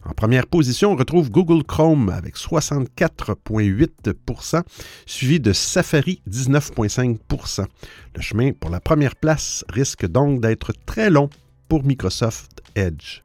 En 0.05 0.13
première 0.13 0.48
position, 0.48 0.93
on 0.93 0.95
retrouve 0.95 1.29
Google 1.31 1.63
Chrome 1.63 2.10
avec 2.10 2.36
64,8% 2.36 4.63
suivi 5.05 5.39
de 5.39 5.53
Safari 5.53 6.22
19,5% 6.29 7.65
Le 8.15 8.22
chemin 8.22 8.51
pour 8.53 8.69
la 8.69 8.79
première 8.79 9.15
place 9.15 9.65
risque 9.69 10.05
donc 10.05 10.41
d'être 10.41 10.74
très 10.86 11.10
long 11.10 11.29
pour 11.67 11.84
Microsoft 11.84 12.62
Edge. 12.75 13.25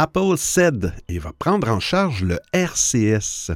Apple 0.00 0.36
cède 0.36 0.92
et 1.08 1.18
va 1.18 1.32
prendre 1.36 1.68
en 1.68 1.80
charge 1.80 2.22
le 2.22 2.38
RCS. 2.52 3.50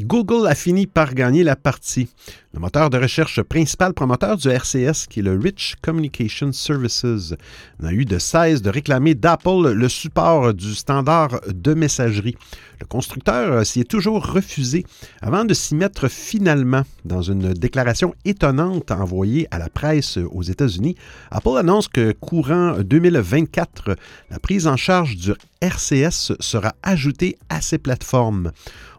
Google 0.00 0.46
a 0.46 0.54
fini 0.54 0.86
par 0.86 1.12
gagner 1.12 1.42
la 1.42 1.56
partie. 1.56 2.08
Le 2.54 2.60
moteur 2.60 2.88
de 2.88 2.98
recherche 2.98 3.42
principal 3.42 3.92
promoteur 3.92 4.36
du 4.36 4.48
RCS, 4.48 5.08
qui 5.08 5.18
est 5.18 5.22
le 5.24 5.36
Rich 5.36 5.74
Communication 5.82 6.52
Services, 6.52 7.34
n'a 7.80 7.92
eu 7.92 8.04
de 8.04 8.20
cesse 8.20 8.62
de 8.62 8.70
réclamer 8.70 9.16
d'Apple 9.16 9.72
le 9.72 9.88
support 9.88 10.54
du 10.54 10.72
standard 10.76 11.40
de 11.52 11.74
messagerie. 11.74 12.36
Le 12.78 12.86
constructeur 12.86 13.66
s'y 13.66 13.80
est 13.80 13.90
toujours 13.90 14.24
refusé 14.24 14.84
avant 15.20 15.44
de 15.44 15.54
s'y 15.54 15.74
mettre 15.74 16.06
finalement. 16.06 16.82
Dans 17.04 17.22
une 17.22 17.54
déclaration 17.54 18.14
étonnante 18.24 18.92
envoyée 18.92 19.48
à 19.50 19.58
la 19.58 19.68
presse 19.68 20.16
aux 20.30 20.42
États-Unis, 20.42 20.94
Apple 21.32 21.56
annonce 21.58 21.88
que 21.88 22.12
courant 22.12 22.76
2024, 22.80 23.96
la 24.30 24.38
prise 24.38 24.68
en 24.68 24.76
charge 24.76 25.16
du 25.16 25.32
RCS 25.62 26.32
sera 26.40 26.74
ajoutée 26.82 27.38
à 27.48 27.60
ses 27.60 27.78
plateformes. 27.78 28.50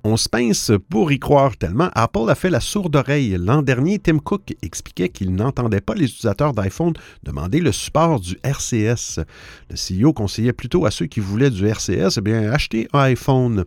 On 0.06 0.18
se 0.18 0.28
pince 0.28 0.70
pour 0.90 1.14
y 1.14 1.20
croire 1.20 1.56
tellement 1.56 1.90
Apple 1.96 2.30
a 2.30 2.36
fait 2.36 2.50
la 2.50 2.60
sourde 2.60 2.94
oreille. 2.98 3.38
L'an 3.40 3.62
dernier, 3.62 4.00
Tim 4.00 4.20
Cook 4.20 4.54
expliquait 4.62 5.08
qu'il 5.08 5.34
n'entendait 5.34 5.80
pas 5.80 5.94
les 5.94 6.08
utilisateurs 6.08 6.52
d'iPhone 6.52 6.92
demander 7.24 7.62
le 7.62 7.72
support 7.72 8.20
du 8.20 8.38
RCS. 8.44 9.22
Le 9.70 9.76
CEO 9.78 10.12
conseillait 10.12 10.52
plutôt 10.52 10.86
à 10.86 10.92
ceux 10.92 11.06
qui 11.06 11.22
voulaient 11.22 11.50
du 11.50 11.66
RCS, 11.66 12.20
eh 12.20 12.34
un 12.36 13.00
iPhone. 13.00 13.64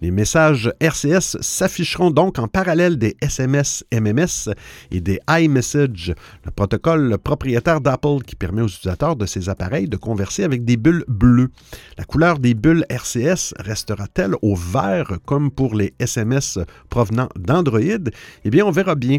Les 0.00 0.10
messages 0.10 0.72
RCS 0.80 1.36
s'afficheront 1.40 2.10
donc 2.10 2.40
en 2.40 2.48
parallèle 2.48 2.98
des 2.98 3.16
SMS 3.22 3.84
MMS 3.92 4.52
et 4.90 5.00
des 5.00 5.20
iMessage, 5.30 6.14
le 6.44 6.50
protocole 6.50 7.16
propriétaire 7.18 7.80
d'Apple 7.80 8.24
qui 8.26 8.34
permet 8.34 8.62
aux 8.62 8.66
utilisateurs 8.66 9.14
de 9.14 9.26
ces 9.26 9.48
appareils 9.48 9.88
de 9.88 9.96
converser 9.96 10.42
avec 10.42 10.64
des 10.64 10.76
bulles 10.76 11.04
bleues. 11.06 11.50
La 11.96 12.02
couleur 12.02 12.40
des 12.40 12.54
bulles 12.54 12.84
RCS 12.90 13.54
restera-t-elle 13.60 14.34
au 14.42 14.56
vert 14.56 15.18
comme 15.24 15.52
pour 15.52 15.75
les 15.76 15.94
SMS 15.98 16.58
provenant 16.90 17.28
d'Android, 17.36 17.80
eh 17.80 18.50
bien, 18.50 18.64
on 18.64 18.70
verra 18.70 18.94
bien. 18.94 19.18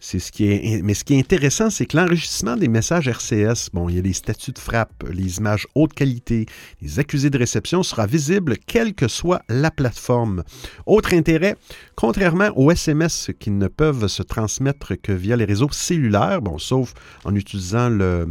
C'est 0.00 0.18
ce 0.18 0.32
qui 0.32 0.50
est, 0.50 0.82
mais 0.82 0.94
ce 0.94 1.04
qui 1.04 1.14
est 1.14 1.18
intéressant, 1.18 1.70
c'est 1.70 1.86
que 1.86 1.96
l'enregistrement 1.96 2.56
des 2.56 2.68
messages 2.68 3.08
RCS, 3.08 3.70
bon, 3.72 3.88
il 3.88 3.96
y 3.96 3.98
a 3.98 4.02
les 4.02 4.12
statuts 4.12 4.52
de 4.52 4.58
frappe, 4.58 5.04
les 5.10 5.38
images 5.38 5.66
haute 5.74 5.92
qualité, 5.92 6.46
les 6.82 6.98
accusés 6.98 7.30
de 7.30 7.38
réception 7.38 7.82
sera 7.82 8.06
visible 8.06 8.56
quelle 8.66 8.94
que 8.94 9.08
soit 9.08 9.42
la 9.48 9.70
plateforme. 9.70 10.44
Autre 10.86 11.14
intérêt, 11.14 11.56
contrairement 11.94 12.50
aux 12.56 12.70
SMS 12.70 13.30
qui 13.38 13.50
ne 13.50 13.68
peuvent 13.68 14.06
se 14.06 14.22
transmettre 14.22 14.94
que 15.00 15.12
via 15.12 15.36
les 15.36 15.44
réseaux 15.44 15.70
cellulaires, 15.70 16.42
bon, 16.42 16.58
sauf 16.58 16.94
en 17.24 17.34
utilisant 17.34 17.88
le 17.88 18.26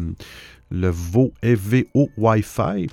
le 0.69 0.89
VO, 0.89 1.31
FVO 1.43 2.09
Wi-Fi. 2.17 2.87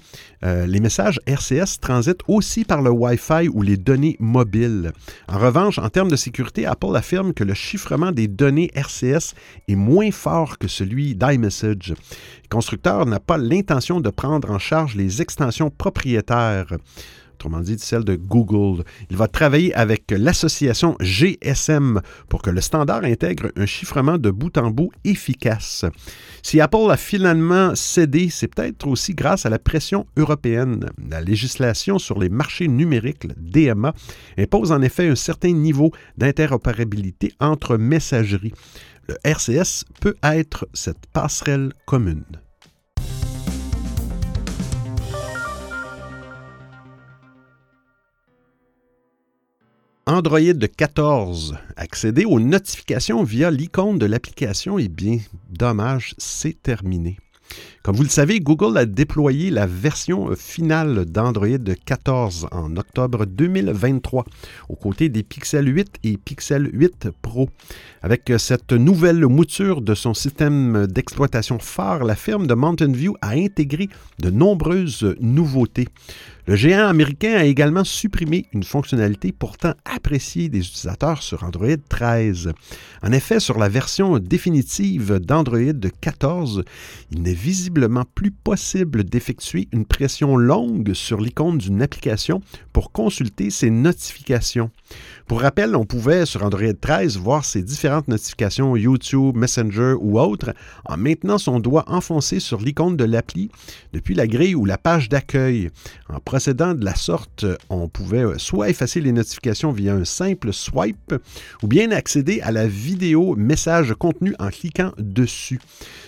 Euh, 0.45 0.67
les 0.67 0.81
messages 0.81 1.21
RCS 1.27 1.81
transitent 1.81 2.23
aussi 2.29 2.65
par 2.65 2.83
le 2.83 2.91
Wi-Fi 2.91 3.49
ou 3.53 3.63
les 3.63 3.77
données 3.77 4.17
mobiles. 4.21 4.93
En 5.29 5.39
revanche, 5.39 5.79
en 5.79 5.89
termes 5.89 6.11
de 6.11 6.17
sécurité, 6.17 6.67
Apple 6.67 6.95
affirme 6.95 7.33
que 7.35 7.45
le 7.45 7.55
chiffrement 7.55 8.13
des 8.13 8.29
données 8.29 8.71
RCS 8.75 9.35
est 9.69 9.77
moins 9.77 10.11
fort 10.11 10.59
que 10.59 10.69
celui 10.69 11.15
d'iMessage. 11.15 11.91
Le 11.91 12.49
constructeur 12.49 13.07
n'a 13.07 13.21
pas 13.21 13.39
l'intention 13.39 14.01
de 14.01 14.11
prendre 14.11 14.51
en 14.51 14.59
charge 14.59 14.95
les 14.95 15.23
extensions 15.23 15.71
propriétaires 15.71 16.67
autrement 17.35 17.61
dit 17.61 17.77
celle 17.79 18.05
de 18.05 18.17
Google. 18.17 18.85
Il 19.11 19.17
va 19.17 19.29
travailler 19.29 19.75
avec 19.75 20.11
l'association 20.11 20.97
GSM 21.01 22.01
pour 22.29 22.43
que 22.43 22.51
le 22.51 22.61
standard 22.61 23.05
intègre 23.05 23.51
un 23.57 23.67
chiffrement 23.67 24.19
de 24.19 24.31
bout 24.31 24.57
en 24.57 24.71
bout 24.71 24.91
efficace. 25.05 25.85
Si 26.43 26.61
Apple 26.61 26.91
a 26.91 26.97
finalement 26.97 27.75
cédé, 27.75 28.29
c'est 28.31 28.49
peut-être 28.49 28.87
aussi 28.87 29.15
grâce 29.15 29.47
à 29.47 29.51
la 29.51 29.59
pression 29.59 30.07
européenne. 30.17 30.87
La 31.11 31.21
législation 31.21 31.99
sur 31.99 32.19
les 32.19 32.29
marchés 32.29 32.69
numériques, 32.69 33.25
le 33.25 33.35
DMA, 33.37 33.95
impose 34.39 34.73
en 34.73 34.83
effet 34.83 35.09
un 35.09 35.17
certain 35.17 35.53
niveau 35.53 35.91
d'interopérabilité 36.17 37.33
entre 37.41 37.77
messageries. 37.77 38.55
Le 39.09 39.17
RCS 39.25 39.85
peut 40.01 40.17
être 40.23 40.67
cette 40.73 41.07
passerelle 41.13 41.73
commune. 41.87 42.44
Android 50.15 50.69
14. 50.77 51.57
Accéder 51.77 52.25
aux 52.25 52.39
notifications 52.39 53.25
via 53.25 53.51
l'icône 53.51 53.99
de 53.99 54.07
l'application, 54.07 54.79
eh 54.79 54.87
bien, 54.87 55.19
dommage, 55.51 56.15
c'est 56.19 56.63
terminé. 56.63 57.19
Comme 57.83 57.97
vous 57.97 58.05
le 58.05 58.09
savez, 58.09 58.39
Google 58.39 58.79
a 58.79 58.87
déployé 58.87 59.51
la 59.51 59.67
version 59.67 60.35
finale 60.37 61.05
d'Android 61.05 61.49
14 61.85 62.47
en 62.53 62.77
octobre 62.77 63.27
2023, 63.27 64.25
aux 64.69 64.77
côtés 64.77 65.09
des 65.09 65.25
Pixel 65.25 65.67
8 65.67 65.97
et 66.05 66.17
Pixel 66.17 66.71
8 66.73 67.09
Pro. 67.21 67.51
Avec 68.01 68.33
cette 68.39 68.73
nouvelle 68.73 69.27
mouture 69.27 69.83
de 69.83 69.95
son 69.95 70.15
système 70.15 70.87
d'exploitation 70.87 71.59
phare, 71.59 72.05
la 72.05 72.15
firme 72.15 72.47
de 72.47 72.55
Mountain 72.55 72.93
View 72.93 73.17
a 73.21 73.31
intégré 73.31 73.89
de 74.21 74.31
nombreuses 74.31 75.15
nouveautés. 75.21 75.89
Le 76.47 76.57
géant 76.57 76.89
américain 76.89 77.37
a 77.37 77.45
également 77.45 77.85
supprimé 77.85 78.45
une 78.53 78.65
fonctionnalité 78.65 79.33
pourtant 79.33 79.73
appréciée 79.87 80.51
des 80.51 80.59
utilisateurs 80.59 81.23
sur 81.23 81.43
Android 81.43 81.69
13. 81.89 82.53
En 83.03 83.13
effet, 83.13 83.41
sur 83.41 83.59
la 83.59 83.71
version 83.71 84.19
définitive 84.19 85.21
d'Android 85.21 85.73
14, 86.03 86.63
il 87.13 87.23
n'est 87.23 87.33
visiblement 87.33 88.05
plus 88.15 88.31
possible 88.31 89.05
d'effectuer 89.05 89.69
une 89.73 89.87
pression 89.87 90.37
longue 90.37 90.93
sur 90.93 91.19
l'icône 91.19 91.57
d'une 91.57 91.81
application 91.81 92.43
pour 92.75 92.93
consulter 92.93 93.49
ses 93.49 93.71
notifications. 93.71 94.71
Pour 95.27 95.41
rappel, 95.41 95.75
on 95.75 95.87
pouvait 95.87 96.27
sur 96.27 96.43
Android 96.43 96.75
13 96.79 97.17
voir 97.17 97.47
ces 97.47 97.63
différentes 97.63 98.09
notifications 98.09 98.77
YouTube, 98.77 99.35
Messenger 99.35 99.95
ou 99.99 100.21
autres 100.21 100.53
en 100.85 100.99
maintenant 100.99 101.39
son 101.39 101.59
doigt 101.59 101.85
enfoncé 101.87 102.39
sur 102.39 102.61
l'icône 102.61 102.99
de 102.99 103.05
l'appli 103.05 103.51
depuis 103.95 104.15
la 104.15 104.27
grille 104.27 104.55
ou 104.55 104.67
la 104.67 104.77
page 104.77 105.09
d'accueil. 105.09 105.71
Procédant 106.35 106.75
de 106.75 106.85
la 106.85 106.97
sorte, 106.97 107.47
on 107.71 107.87
pouvait 107.87 108.25
soit 108.39 108.69
effacer 108.69 109.01
les 109.01 109.13
notifications 109.13 109.71
via 109.71 109.95
un 109.95 110.05
simple 110.05 110.53
swipe 110.53 111.15
ou 111.63 111.69
bien 111.69 111.93
accéder 111.93 112.41
à 112.41 112.51
la 112.51 112.67
vidéo 112.67 113.37
message 113.37 113.95
contenu 113.95 114.35
en 114.41 114.49
cliquant 114.49 114.91
dessus. 114.99 115.61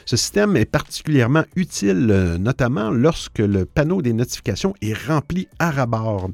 Ce 0.04 0.16
système 0.16 0.56
est 0.56 0.64
particulièrement 0.64 1.44
utile, 1.54 2.08
euh, 2.10 2.38
notamment 2.38 2.90
lorsque 2.90 3.38
le 3.38 3.66
panneau 3.66 4.02
des 4.02 4.12
notifications 4.12 4.74
est 4.82 4.94
rempli 5.06 5.46
à 5.60 5.70
rabord. 5.70 6.30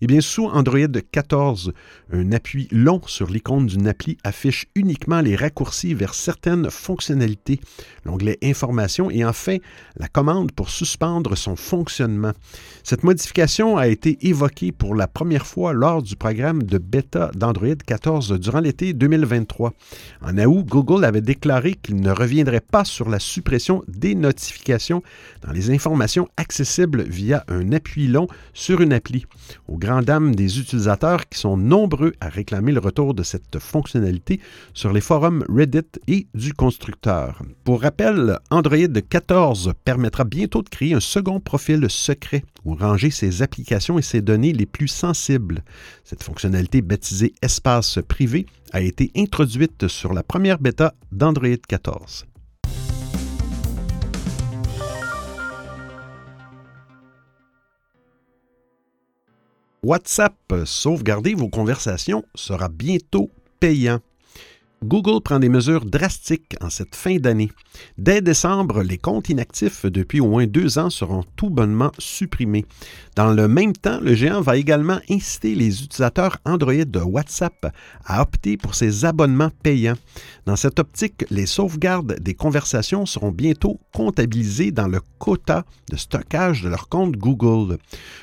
Eh 0.00 0.08
bien, 0.08 0.20
sous 0.20 0.46
Android 0.46 1.00
14, 1.12 1.72
un 2.12 2.32
appui 2.32 2.66
long 2.72 3.00
sur 3.06 3.28
l'icône 3.28 3.66
d'une 3.66 3.86
appli 3.86 4.18
affiche 4.24 4.66
uniquement 4.74 5.20
les 5.20 5.36
raccourcis 5.36 5.94
vers 5.94 6.14
certaines 6.14 6.68
fonctionnalités, 6.68 7.60
l'onglet 8.04 8.38
Informations 8.42 9.08
et 9.08 9.24
enfin 9.24 9.58
la 9.96 10.08
commande 10.08 10.50
pour 10.50 10.68
suspendre 10.68 11.36
son 11.36 11.54
fonctionnement. 11.54 12.32
Cette 12.82 13.02
modification 13.02 13.35
a 13.38 13.86
été 13.86 14.16
évoquée 14.26 14.72
pour 14.72 14.94
la 14.94 15.06
première 15.06 15.46
fois 15.46 15.74
lors 15.74 16.02
du 16.02 16.16
programme 16.16 16.62
de 16.62 16.78
bêta 16.78 17.30
d'Android 17.34 17.74
14 17.86 18.32
durant 18.40 18.60
l'été 18.60 18.94
2023. 18.94 19.74
En 20.22 20.38
août, 20.38 20.64
Google 20.66 21.04
avait 21.04 21.20
déclaré 21.20 21.74
qu'il 21.74 21.96
ne 21.96 22.10
reviendrait 22.10 22.62
pas 22.62 22.86
sur 22.86 23.10
la 23.10 23.18
suppression 23.18 23.84
des 23.88 24.14
notifications 24.14 25.02
dans 25.46 25.52
les 25.52 25.70
informations 25.70 26.28
accessibles 26.38 27.02
via 27.02 27.44
un 27.48 27.72
appui 27.72 28.08
long 28.08 28.26
sur 28.54 28.80
une 28.80 28.94
appli. 28.94 29.26
Aux 29.68 29.76
grandes 29.76 30.06
dames 30.06 30.34
des 30.34 30.58
utilisateurs 30.58 31.28
qui 31.28 31.38
sont 31.38 31.58
nombreux 31.58 32.14
à 32.20 32.30
réclamer 32.30 32.72
le 32.72 32.80
retour 32.80 33.12
de 33.12 33.22
cette 33.22 33.58
fonctionnalité 33.58 34.40
sur 34.72 34.94
les 34.94 35.02
forums 35.02 35.44
Reddit 35.54 36.00
et 36.08 36.26
du 36.32 36.54
constructeur. 36.54 37.42
Pour 37.64 37.82
rappel, 37.82 38.38
Android 38.50 38.78
14 39.10 39.74
permettra 39.84 40.24
bientôt 40.24 40.62
de 40.62 40.70
créer 40.70 40.94
un 40.94 41.00
second 41.00 41.38
profil 41.38 41.84
secret 41.90 42.42
où 42.66 42.74
ranger 42.74 43.10
ses 43.10 43.40
applications 43.42 43.98
et 43.98 44.02
ses 44.02 44.20
données 44.20 44.52
les 44.52 44.66
plus 44.66 44.88
sensibles. 44.88 45.62
Cette 46.04 46.22
fonctionnalité 46.22 46.82
baptisée 46.82 47.32
Espace 47.40 48.00
privé 48.06 48.44
a 48.72 48.82
été 48.82 49.10
introduite 49.16 49.88
sur 49.88 50.12
la 50.12 50.22
première 50.22 50.58
bêta 50.58 50.92
d'Android 51.12 51.56
14. 51.68 52.26
WhatsApp, 59.82 60.34
sauvegarder 60.64 61.34
vos 61.34 61.48
conversations, 61.48 62.24
sera 62.34 62.68
bientôt 62.68 63.30
payant. 63.60 64.00
Google 64.84 65.22
prend 65.22 65.38
des 65.38 65.48
mesures 65.48 65.86
drastiques 65.86 66.54
en 66.60 66.68
cette 66.68 66.94
fin 66.94 67.16
d'année. 67.16 67.50
Dès 67.96 68.20
décembre, 68.20 68.82
les 68.82 68.98
comptes 68.98 69.30
inactifs 69.30 69.86
depuis 69.86 70.20
au 70.20 70.28
moins 70.28 70.46
deux 70.46 70.78
ans 70.78 70.90
seront 70.90 71.24
tout 71.36 71.50
bonnement 71.50 71.92
supprimés. 71.98 72.66
Dans 73.16 73.32
le 73.32 73.48
même 73.48 73.72
temps, 73.72 73.98
le 74.00 74.14
géant 74.14 74.42
va 74.42 74.58
également 74.58 75.00
inciter 75.10 75.54
les 75.54 75.82
utilisateurs 75.82 76.36
Android 76.44 76.84
de 76.84 77.00
WhatsApp 77.00 77.72
à 78.04 78.20
opter 78.20 78.58
pour 78.58 78.74
ses 78.74 79.06
abonnements 79.06 79.50
payants. 79.62 79.96
Dans 80.44 80.56
cette 80.56 80.78
optique, 80.78 81.24
les 81.30 81.46
sauvegardes 81.46 82.20
des 82.20 82.34
conversations 82.34 83.06
seront 83.06 83.32
bientôt 83.32 83.80
comptabilisées 83.94 84.72
dans 84.72 84.88
le 84.88 85.00
quota 85.18 85.64
de 85.90 85.96
stockage 85.96 86.62
de 86.62 86.68
leur 86.68 86.88
compte 86.88 87.16
Google. 87.16 87.78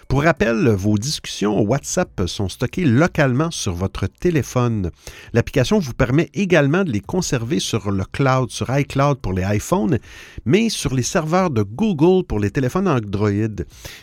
Pour 0.07 0.23
rappel, 0.23 0.69
vos 0.69 0.99
discussions 0.99 1.59
WhatsApp 1.61 2.23
sont 2.27 2.49
stockées 2.49 2.85
localement 2.85 3.49
sur 3.49 3.73
votre 3.73 4.05
téléphone. 4.05 4.91
L'application 5.33 5.79
vous 5.79 5.93
permet 5.93 6.29
de 6.45 6.91
les 6.91 6.99
conserver 6.99 7.59
sur 7.59 7.89
le 7.89 8.03
cloud, 8.05 8.51
sur 8.51 8.69
iCloud 8.75 9.19
pour 9.19 9.33
les 9.33 9.43
iPhones, 9.55 9.97
mais 10.45 10.69
sur 10.69 10.93
les 10.93 11.03
serveurs 11.03 11.49
de 11.49 11.63
Google 11.63 12.25
pour 12.25 12.39
les 12.39 12.51
téléphones 12.51 12.87
Android. 12.87 13.31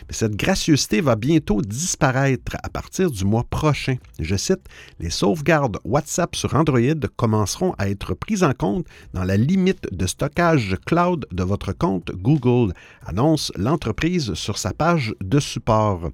Cette 0.09 0.35
gracieuseté 0.35 1.01
va 1.01 1.15
bientôt 1.15 1.61
disparaître 1.61 2.57
à 2.63 2.69
partir 2.69 3.11
du 3.11 3.25
mois 3.25 3.43
prochain. 3.49 3.95
Je 4.19 4.35
cite, 4.35 4.61
les 4.99 5.09
sauvegardes 5.09 5.77
WhatsApp 5.85 6.35
sur 6.35 6.55
Android 6.55 7.07
commenceront 7.15 7.73
à 7.77 7.89
être 7.89 8.15
prises 8.15 8.43
en 8.43 8.53
compte 8.53 8.85
dans 9.13 9.23
la 9.23 9.37
limite 9.37 9.87
de 9.91 10.07
stockage 10.07 10.75
cloud 10.85 11.27
de 11.31 11.43
votre 11.43 11.73
compte 11.73 12.11
Google, 12.11 12.73
annonce 13.05 13.51
l'entreprise 13.55 14.33
sur 14.33 14.57
sa 14.57 14.73
page 14.73 15.13
de 15.23 15.39
support. 15.39 16.09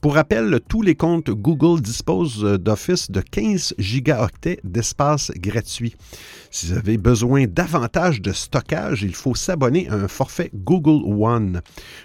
Pour 0.00 0.14
rappel, 0.14 0.60
tous 0.68 0.82
les 0.82 0.96
comptes 0.96 1.30
Google 1.30 1.80
disposent 1.80 2.42
d'Office 2.60 3.10
de 3.10 3.20
15 3.20 3.74
gigaoctets 3.78 4.60
d'espace 4.64 5.30
gratuit. 5.36 5.61
Si 5.64 6.66
vous 6.66 6.72
avez 6.72 6.98
besoin 6.98 7.46
davantage 7.46 8.20
de 8.20 8.32
stockage, 8.32 9.02
il 9.02 9.14
faut 9.14 9.34
s'abonner 9.34 9.88
à 9.88 9.94
un 9.94 10.08
forfait 10.08 10.50
Google 10.54 11.02
One. 11.04 11.62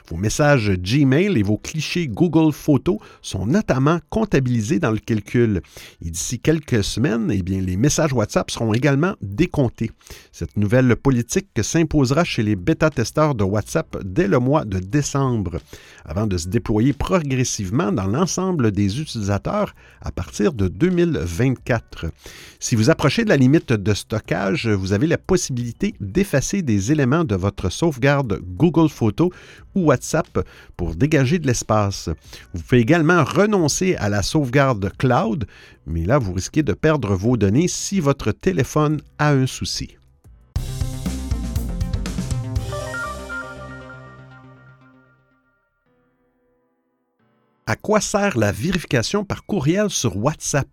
Vos 0.10 0.18
messages 0.18 0.72
Gmail 0.72 1.38
et 1.38 1.44
vos 1.44 1.58
clichés 1.58 2.08
Google 2.08 2.54
Photos 2.54 2.98
sont 3.22 3.46
notamment 3.46 4.00
comptabilisés 4.10 4.80
dans 4.80 4.92
le 4.92 5.00
calcul. 5.00 5.62
Et 6.04 6.10
d'ici 6.10 6.40
quelques 6.40 6.84
semaines, 6.84 7.30
eh 7.32 7.42
bien, 7.42 7.62
les 7.62 7.78
messages 7.78 8.14
WhatsApp 8.14 8.52
seront 8.52 8.74
également 8.74 9.16
décomptés. 9.22 9.92
Cette 10.32 10.58
nouvelle 10.58 10.96
politique 10.96 11.48
s'imposera 11.62 12.24
chez 12.24 12.44
les 12.44 12.56
bêta-testeurs 12.56 13.36
de 13.36 13.44
WhatsApp 13.44 13.98
dès 14.04 14.28
le 14.28 14.40
mois 14.40 14.66
de 14.66 14.80
décembre, 14.80 15.60
avant 16.06 16.28
de 16.28 16.38
se 16.38 16.48
déployer 16.48 16.94
progressivement 16.94 17.92
dans 17.92 18.08
l'ensemble 18.08 18.72
des 18.72 19.00
utilisateurs 19.00 19.74
à 20.02 20.12
partir 20.12 20.54
de 20.54 20.68
2024. 20.68 22.06
Si 22.60 22.76
vous 22.76 22.90
approchez 22.90 23.24
de 23.24 23.30
la 23.30 23.38
de 23.48 23.94
stockage, 23.94 24.68
vous 24.68 24.92
avez 24.92 25.08
la 25.08 25.18
possibilité 25.18 25.96
d'effacer 26.02 26.62
des 26.62 26.92
éléments 26.92 27.24
de 27.24 27.36
votre 27.36 27.70
sauvegarde 27.70 28.42
Google 28.42 28.90
Photos 28.90 29.30
ou 29.74 29.86
WhatsApp 29.86 30.46
pour 30.76 30.96
dégager 30.96 31.40
de 31.40 31.48
l'espace. 31.48 32.10
Vous 32.54 32.62
pouvez 32.62 32.82
également 32.82 33.24
renoncer 33.24 33.96
à 33.96 34.10
la 34.10 34.22
sauvegarde 34.22 34.92
cloud, 34.98 35.46
mais 35.86 36.04
là, 36.04 36.18
vous 36.18 36.34
risquez 36.34 36.62
de 36.62 36.74
perdre 36.74 37.16
vos 37.16 37.38
données 37.38 37.70
si 37.70 38.02
votre 38.02 38.34
téléphone 38.34 39.00
a 39.18 39.32
un 39.32 39.48
souci. 39.48 39.96
À 47.66 47.76
quoi 47.76 48.02
sert 48.02 48.38
la 48.38 48.52
vérification 48.52 49.24
par 49.24 49.46
courriel 49.46 49.90
sur 49.90 50.18
WhatsApp? 50.18 50.68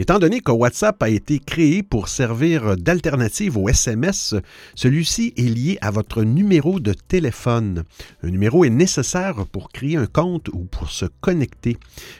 Étant 0.00 0.20
donné 0.20 0.40
que 0.40 0.52
WhatsApp 0.52 1.02
a 1.02 1.08
été 1.08 1.40
créé 1.40 1.82
pour 1.82 2.08
servir 2.08 2.76
d'alternative 2.76 3.58
au 3.58 3.68
SMS, 3.68 4.36
celui-ci 4.76 5.34
est 5.36 5.42
lié 5.42 5.76
à 5.80 5.90
votre 5.90 6.22
numéro 6.22 6.78
de 6.78 6.92
téléphone. 6.92 7.82
Un 8.22 8.30
numéro 8.30 8.64
est 8.64 8.70
nécessaire 8.70 9.44
pour 9.50 9.70
créer 9.70 9.96
un 9.96 10.06
compte 10.06 10.50
ou 10.50 10.66
pour 10.70 10.92
se 10.92 11.06
connecter. 11.20 11.78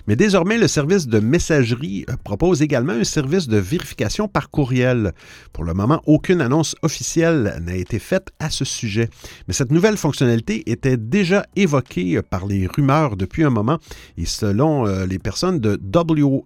Mais 0.09 0.17
désormais, 0.17 0.59
le 0.59 0.67
service 0.67 1.07
de 1.07 1.21
messagerie 1.21 2.05
euh, 2.11 2.17
propose 2.25 2.63
également 2.63 2.95
un 2.95 3.05
service 3.05 3.47
de 3.47 3.59
vérification 3.59 4.27
par 4.27 4.51
courriel. 4.51 5.13
Pour 5.53 5.63
le 5.63 5.73
moment, 5.73 6.03
aucune 6.05 6.41
annonce 6.41 6.75
officielle 6.83 7.63
n'a 7.65 7.77
été 7.77 8.01
faite 8.01 8.31
à 8.41 8.51
ce 8.51 8.65
sujet. 8.65 9.09
Mais 9.47 9.55
cette 9.55 9.71
nouvelle 9.71 9.99
fonctionnalité 9.99 10.69
était 10.69 10.97
déjà 10.97 11.47
évoquée 11.55 12.23
par 12.23 12.45
les 12.45 12.67
rumeurs 12.67 13.17
depuis 13.17 13.45
un 13.45 13.51
moment 13.51 13.79
et 14.17 14.27
selon 14.27 14.85
euh, 14.89 15.07
les 15.07 15.21
personnes 15.21 15.61
de 15.61 15.81
WA 15.95 16.43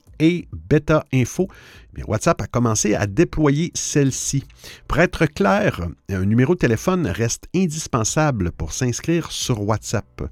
Beta 0.53 1.05
Info, 1.23 1.47
WhatsApp 2.07 2.41
a 2.41 2.47
commencé 2.47 2.95
à 2.95 3.07
déployer 3.07 3.71
celle-ci. 3.75 4.45
Pour 4.89 4.99
être 4.99 5.27
clair, 5.27 5.89
un 6.11 6.25
numéro 6.25 6.55
de 6.55 6.59
téléphone 6.59 7.07
reste 7.07 7.49
indispensable 7.55 8.51
pour 8.53 8.73
s'inscrire 8.73 9.31
sur 9.31 9.63
WhatsApp. 9.63 10.23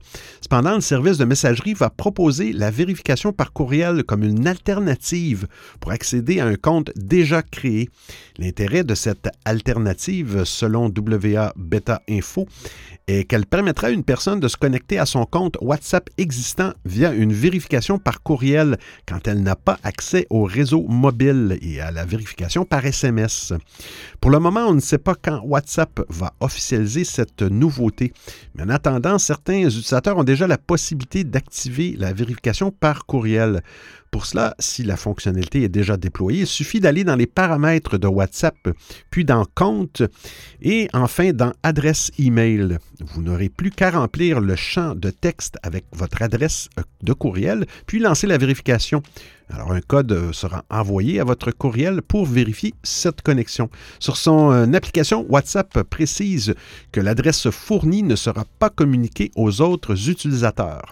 Cependant, 0.41 0.75
le 0.75 0.81
service 0.81 1.19
de 1.19 1.25
messagerie 1.25 1.75
va 1.75 1.91
proposer 1.91 2.53
la 2.53 2.71
vérification 2.71 3.33
par 3.33 3.53
courriel 3.53 4.05
comme 4.05 4.23
une 4.23 4.47
alternative 4.47 5.47
pour 5.81 5.93
accéder 5.93 6.41
à 6.41 6.47
un 6.47 6.57
compte 6.57 6.91
déjà 6.97 7.43
créé. 7.43 7.91
L'intérêt 8.39 8.85
de 8.85 8.95
cette 8.95 9.29
alternative, 9.45 10.45
selon 10.45 10.87
WA 10.87 11.53
Beta 11.57 12.03
Info, 12.09 12.47
est 13.07 13.25
qu'elle 13.25 13.47
permettra 13.47 13.89
à 13.89 13.91
une 13.91 14.05
personne 14.05 14.41
de 14.41 14.49
se 14.49 14.57
connecter 14.57 14.99
à 14.99 15.07
son 15.07 15.27
compte 15.27 15.59
WhatsApp 15.61 16.09
existant 16.17 16.73
via 16.85 17.13
une 17.13 17.33
vérification 17.33 17.99
par 17.99 18.23
courriel 18.23 18.79
quand 19.07 19.27
elle 19.29 19.43
n'a 19.43 19.57
pas 19.57 19.79
accès 19.83 20.27
au 20.31 20.45
réseau 20.45 20.87
mobile 20.89 21.50
et 21.61 21.81
à 21.81 21.91
la 21.91 22.05
vérification 22.05 22.65
par 22.65 22.85
SMS. 22.85 23.53
Pour 24.21 24.31
le 24.31 24.39
moment, 24.39 24.67
on 24.67 24.75
ne 24.75 24.81
sait 24.81 24.99
pas 24.99 25.15
quand 25.15 25.41
WhatsApp 25.45 26.03
va 26.11 26.35
officialiser 26.41 27.05
cette 27.05 27.41
nouveauté, 27.41 28.13
mais 28.55 28.65
en 28.65 28.69
attendant, 28.69 29.19
certains 29.19 29.63
utilisateurs 29.63 30.19
ont 30.19 30.25
déjà 30.25 30.47
la 30.47 30.59
possibilité 30.59 31.25
d'activer 31.25 31.97
la 31.99 32.13
vérification 32.13 32.71
par 32.71 33.07
courriel. 33.07 33.63
Pour 34.11 34.27
cela, 34.27 34.57
si 34.59 34.83
la 34.83 34.97
fonctionnalité 34.97 35.63
est 35.63 35.69
déjà 35.69 35.97
déployée, 35.97 36.41
il 36.41 36.47
suffit 36.47 36.81
d'aller 36.81 37.05
dans 37.05 37.15
les 37.15 37.29
paramètres 37.29 37.97
de 37.97 38.09
WhatsApp, 38.09 38.57
puis 39.09 39.25
dans 39.25 39.47
Compte 39.55 40.03
et 40.61 40.89
enfin 40.93 41.33
dans 41.33 41.53
Adresse 41.63 42.11
email. 42.19 42.79
Vous 43.01 43.23
n'aurez 43.23 43.49
plus 43.49 43.71
qu'à 43.71 43.91
remplir 43.91 44.41
le 44.41 44.57
champ 44.57 44.95
de 44.97 45.11
texte 45.11 45.59
avec 45.63 45.85
votre 45.93 46.23
adresse 46.23 46.69
de 47.03 47.13
courriel, 47.13 47.67
puis 47.87 48.01
lancer 48.01 48.27
la 48.27 48.37
vérification. 48.37 49.03
Alors, 49.53 49.73
un 49.73 49.81
code 49.81 50.33
sera 50.33 50.65
envoyé 50.71 51.19
à 51.19 51.25
votre 51.25 51.51
courriel 51.51 52.03
pour 52.03 52.25
vérifier 52.25 52.75
cette 52.85 53.23
connexion. 53.23 53.69
Son 54.17 54.53
euh, 54.53 54.73
application, 54.73 55.27
WhatsApp 55.29 55.83
précise 55.85 56.55
que 56.93 57.01
l'adresse 57.01 57.51
fournie 57.51 58.03
ne 58.03 58.17
sera 58.17 58.45
pas 58.59 58.71
communiquée 58.71 59.31
aux 59.37 59.61
autres 59.61 60.09
utilisateurs. 60.09 60.91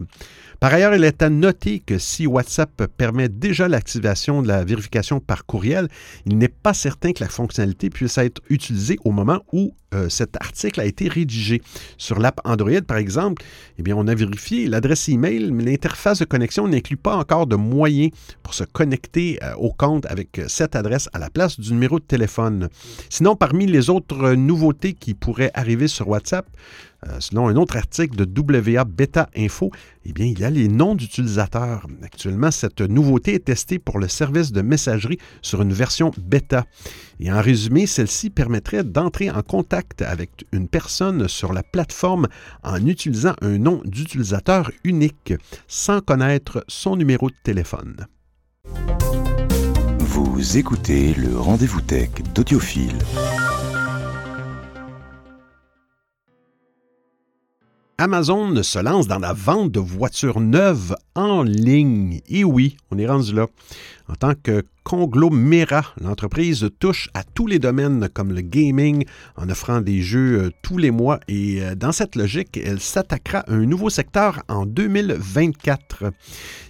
Par 0.60 0.74
ailleurs, 0.74 0.92
il 0.94 1.04
est 1.04 1.22
à 1.22 1.30
noter 1.30 1.78
que 1.78 1.98
si 1.98 2.26
WhatsApp 2.26 2.86
permet 2.96 3.28
déjà 3.28 3.68
l'activation 3.68 4.42
de 4.42 4.48
la 4.48 4.64
vérification 4.64 5.20
par 5.20 5.46
courriel, 5.46 5.88
il 6.26 6.36
n'est 6.36 6.48
pas 6.48 6.74
certain 6.74 7.12
que 7.12 7.22
la 7.22 7.28
fonctionnalité 7.28 7.90
puisse 7.90 8.18
être 8.18 8.42
utilisée 8.50 8.98
au 9.04 9.12
moment 9.12 9.40
où 9.52 9.72
euh, 9.94 10.08
cet 10.08 10.36
article 10.36 10.80
a 10.80 10.84
été 10.84 11.08
rédigé. 11.08 11.62
Sur 11.96 12.18
l'app 12.18 12.40
Android, 12.44 12.82
par 12.86 12.96
exemple, 12.96 13.42
eh 13.78 13.82
bien, 13.82 13.94
on 13.96 14.08
a 14.08 14.14
vérifié 14.16 14.66
l'adresse 14.66 15.08
email, 15.08 15.52
mais 15.52 15.62
l'interface 15.62 16.18
de 16.18 16.24
connexion 16.24 16.66
n'inclut 16.66 16.96
pas 16.96 17.16
encore 17.16 17.46
de 17.46 17.56
moyens 17.56 18.10
pour 18.42 18.52
se 18.52 18.64
connecter 18.64 19.38
euh, 19.44 19.54
au 19.54 19.72
compte 19.72 20.06
avec 20.06 20.40
cette 20.48 20.74
adresse 20.74 21.08
à 21.12 21.20
la 21.20 21.30
place 21.30 21.58
du 21.60 21.72
numéro 21.72 22.00
de 22.00 22.04
téléphone. 22.04 22.68
Sinon, 23.10 23.36
parmi 23.36 23.66
les 23.66 23.90
autres 23.90 24.34
nouveautés 24.34 24.92
qui 24.92 25.14
pourraient 25.14 25.52
arriver 25.54 25.86
sur 25.86 26.08
WhatsApp, 26.08 26.46
euh, 26.97 26.97
selon 27.20 27.48
un 27.48 27.56
autre 27.56 27.76
article 27.76 28.16
de 28.16 28.26
WA 28.74 28.84
Beta 28.84 29.28
Info, 29.36 29.70
eh 30.04 30.12
il 30.18 30.38
y 30.38 30.44
a 30.44 30.50
les 30.50 30.68
noms 30.68 30.94
d'utilisateurs. 30.94 31.86
Actuellement, 32.02 32.50
cette 32.50 32.80
nouveauté 32.80 33.34
est 33.34 33.44
testée 33.44 33.78
pour 33.78 33.98
le 33.98 34.08
service 34.08 34.52
de 34.52 34.62
messagerie 34.62 35.18
sur 35.42 35.62
une 35.62 35.72
version 35.72 36.12
bêta. 36.18 36.64
Et 37.20 37.30
en 37.32 37.40
résumé, 37.40 37.86
celle-ci 37.86 38.30
permettrait 38.30 38.84
d'entrer 38.84 39.30
en 39.30 39.42
contact 39.42 40.02
avec 40.02 40.46
une 40.52 40.68
personne 40.68 41.28
sur 41.28 41.52
la 41.52 41.62
plateforme 41.62 42.28
en 42.62 42.84
utilisant 42.86 43.34
un 43.42 43.58
nom 43.58 43.80
d'utilisateur 43.84 44.70
unique, 44.84 45.34
sans 45.66 46.00
connaître 46.00 46.64
son 46.68 46.96
numéro 46.96 47.28
de 47.28 47.36
téléphone. 47.42 48.06
Vous 49.98 50.56
écoutez 50.56 51.14
le 51.14 51.38
rendez-vous 51.38 51.80
tech 51.80 52.10
d'Audiophile. 52.34 52.98
Amazon 58.00 58.62
se 58.62 58.78
lance 58.78 59.08
dans 59.08 59.18
la 59.18 59.32
vente 59.32 59.72
de 59.72 59.80
voitures 59.80 60.38
neuves 60.38 60.94
en 61.16 61.42
ligne. 61.42 62.20
Et 62.28 62.44
oui, 62.44 62.76
on 62.92 62.98
est 62.98 63.08
rendu 63.08 63.34
là. 63.34 63.48
En 64.08 64.14
tant 64.14 64.34
que 64.34 64.64
conglomérat, 64.88 65.84
l'entreprise 66.00 66.66
touche 66.80 67.10
à 67.12 67.22
tous 67.22 67.46
les 67.46 67.58
domaines 67.58 68.08
comme 68.08 68.32
le 68.32 68.40
gaming 68.40 69.04
en 69.36 69.50
offrant 69.50 69.82
des 69.82 70.00
jeux 70.00 70.44
euh, 70.44 70.50
tous 70.62 70.78
les 70.78 70.90
mois 70.90 71.20
et 71.28 71.62
euh, 71.62 71.74
dans 71.74 71.92
cette 71.92 72.16
logique, 72.16 72.56
elle 72.56 72.80
s'attaquera 72.80 73.40
à 73.40 73.52
un 73.52 73.66
nouveau 73.66 73.90
secteur 73.90 74.42
en 74.48 74.64
2024. 74.64 76.04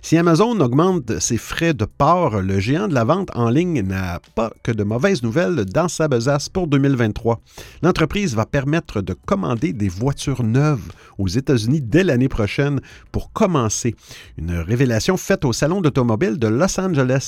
Si 0.02 0.16
Amazon 0.16 0.58
augmente 0.58 1.20
ses 1.20 1.36
frais 1.36 1.74
de 1.74 1.84
port, 1.84 2.40
le 2.40 2.58
géant 2.58 2.88
de 2.88 2.94
la 2.94 3.04
vente 3.04 3.30
en 3.36 3.50
ligne 3.50 3.82
n'a 3.82 4.20
pas 4.34 4.50
que 4.64 4.72
de 4.72 4.82
mauvaises 4.82 5.22
nouvelles 5.22 5.64
dans 5.64 5.86
sa 5.86 6.08
besace 6.08 6.48
pour 6.48 6.66
2023. 6.66 7.40
L'entreprise 7.82 8.34
va 8.34 8.46
permettre 8.46 9.00
de 9.00 9.14
commander 9.14 9.72
des 9.72 9.88
voitures 9.88 10.42
neuves 10.42 10.90
aux 11.18 11.28
États-Unis 11.28 11.82
dès 11.82 12.02
l'année 12.02 12.28
prochaine 12.28 12.80
pour 13.12 13.32
commencer. 13.32 13.94
Une 14.38 14.56
révélation 14.58 15.16
faite 15.16 15.44
au 15.44 15.52
Salon 15.52 15.80
d'automobile 15.80 16.36
de 16.38 16.48
Los 16.48 16.80
Angeles. 16.80 17.27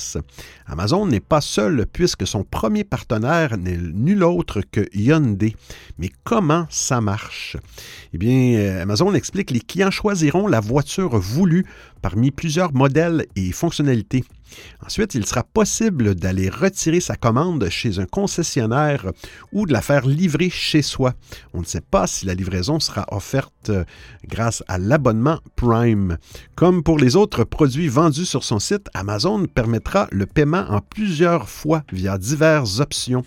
Amazon 0.65 1.05
n'est 1.05 1.19
pas 1.19 1.41
seul 1.41 1.85
puisque 1.91 2.27
son 2.27 2.43
premier 2.43 2.83
partenaire 2.83 3.57
n'est 3.57 3.77
nul 3.77 4.23
autre 4.23 4.61
que 4.61 4.87
Hyundai. 4.93 5.55
Mais 5.97 6.09
comment 6.23 6.67
ça 6.69 7.01
marche? 7.01 7.57
Eh 8.13 8.17
bien, 8.17 8.55
euh, 8.57 8.81
Amazon 8.81 9.13
explique 9.13 9.49
que 9.49 9.53
les 9.53 9.59
clients 9.59 9.91
choisiront 9.91 10.47
la 10.47 10.59
voiture 10.59 11.17
voulue 11.17 11.65
parmi 12.01 12.31
plusieurs 12.31 12.73
modèles 12.73 13.25
et 13.35 13.51
fonctionnalités. 13.51 14.23
Ensuite, 14.85 15.15
il 15.15 15.25
sera 15.25 15.43
possible 15.43 16.15
d'aller 16.15 16.49
retirer 16.49 16.99
sa 16.99 17.15
commande 17.15 17.69
chez 17.69 17.99
un 17.99 18.05
concessionnaire 18.05 19.11
ou 19.53 19.65
de 19.65 19.73
la 19.73 19.81
faire 19.81 20.05
livrer 20.05 20.49
chez 20.49 20.81
soi. 20.81 21.13
On 21.53 21.61
ne 21.61 21.65
sait 21.65 21.81
pas 21.81 22.07
si 22.07 22.25
la 22.25 22.33
livraison 22.33 22.79
sera 22.79 23.05
offerte 23.11 23.69
euh, 23.69 23.83
grâce 24.27 24.63
à 24.67 24.77
l'abonnement 24.77 25.39
Prime. 25.55 26.17
Comme 26.55 26.83
pour 26.83 26.97
les 26.97 27.15
autres 27.15 27.43
produits 27.43 27.87
vendus 27.87 28.25
sur 28.25 28.43
son 28.43 28.59
site, 28.59 28.87
Amazon 28.93 29.45
permettra 29.45 30.07
le 30.11 30.25
paiement 30.25 30.65
en 30.69 30.81
plusieurs 30.81 31.49
fois 31.49 31.83
via 31.91 32.17
diverses 32.17 32.79
options. 32.79 33.23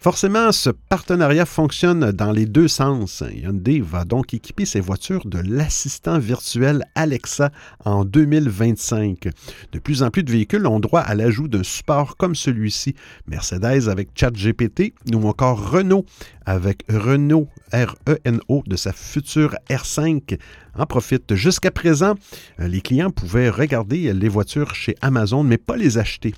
Forcément, 0.00 0.52
ce 0.52 0.70
partenariat 0.70 1.44
fonctionne 1.44 2.12
dans 2.12 2.30
les 2.30 2.46
deux 2.46 2.68
sens. 2.68 3.24
Hyundai 3.34 3.80
va 3.80 4.04
donc 4.04 4.32
équiper 4.32 4.64
ses 4.64 4.78
voitures 4.78 5.26
de 5.26 5.40
l'assistant 5.40 6.20
virtuel 6.20 6.84
Alexa 6.94 7.50
en 7.84 8.04
2025. 8.04 9.28
De 9.72 9.78
plus 9.80 10.04
en 10.04 10.10
plus 10.10 10.22
de 10.22 10.30
véhicules 10.30 10.68
ont 10.68 10.78
droit 10.78 11.00
à 11.00 11.16
l'ajout 11.16 11.48
d'un 11.48 11.64
support 11.64 12.16
comme 12.16 12.36
celui-ci. 12.36 12.94
Mercedes 13.26 13.88
avec 13.88 14.10
ChatGPT 14.14 14.94
ou 15.12 15.26
encore 15.26 15.68
Renault 15.68 16.06
avec 16.46 16.84
Renault 16.88 17.48
RENO 17.72 18.62
de 18.66 18.76
sa 18.76 18.92
future 18.92 19.56
R5 19.68 20.38
en 20.76 20.86
profite. 20.86 21.34
Jusqu'à 21.34 21.72
présent, 21.72 22.14
les 22.58 22.80
clients 22.82 23.10
pouvaient 23.10 23.50
regarder 23.50 24.12
les 24.14 24.28
voitures 24.28 24.76
chez 24.76 24.94
Amazon 25.02 25.42
mais 25.42 25.58
pas 25.58 25.76
les 25.76 25.98
acheter. 25.98 26.34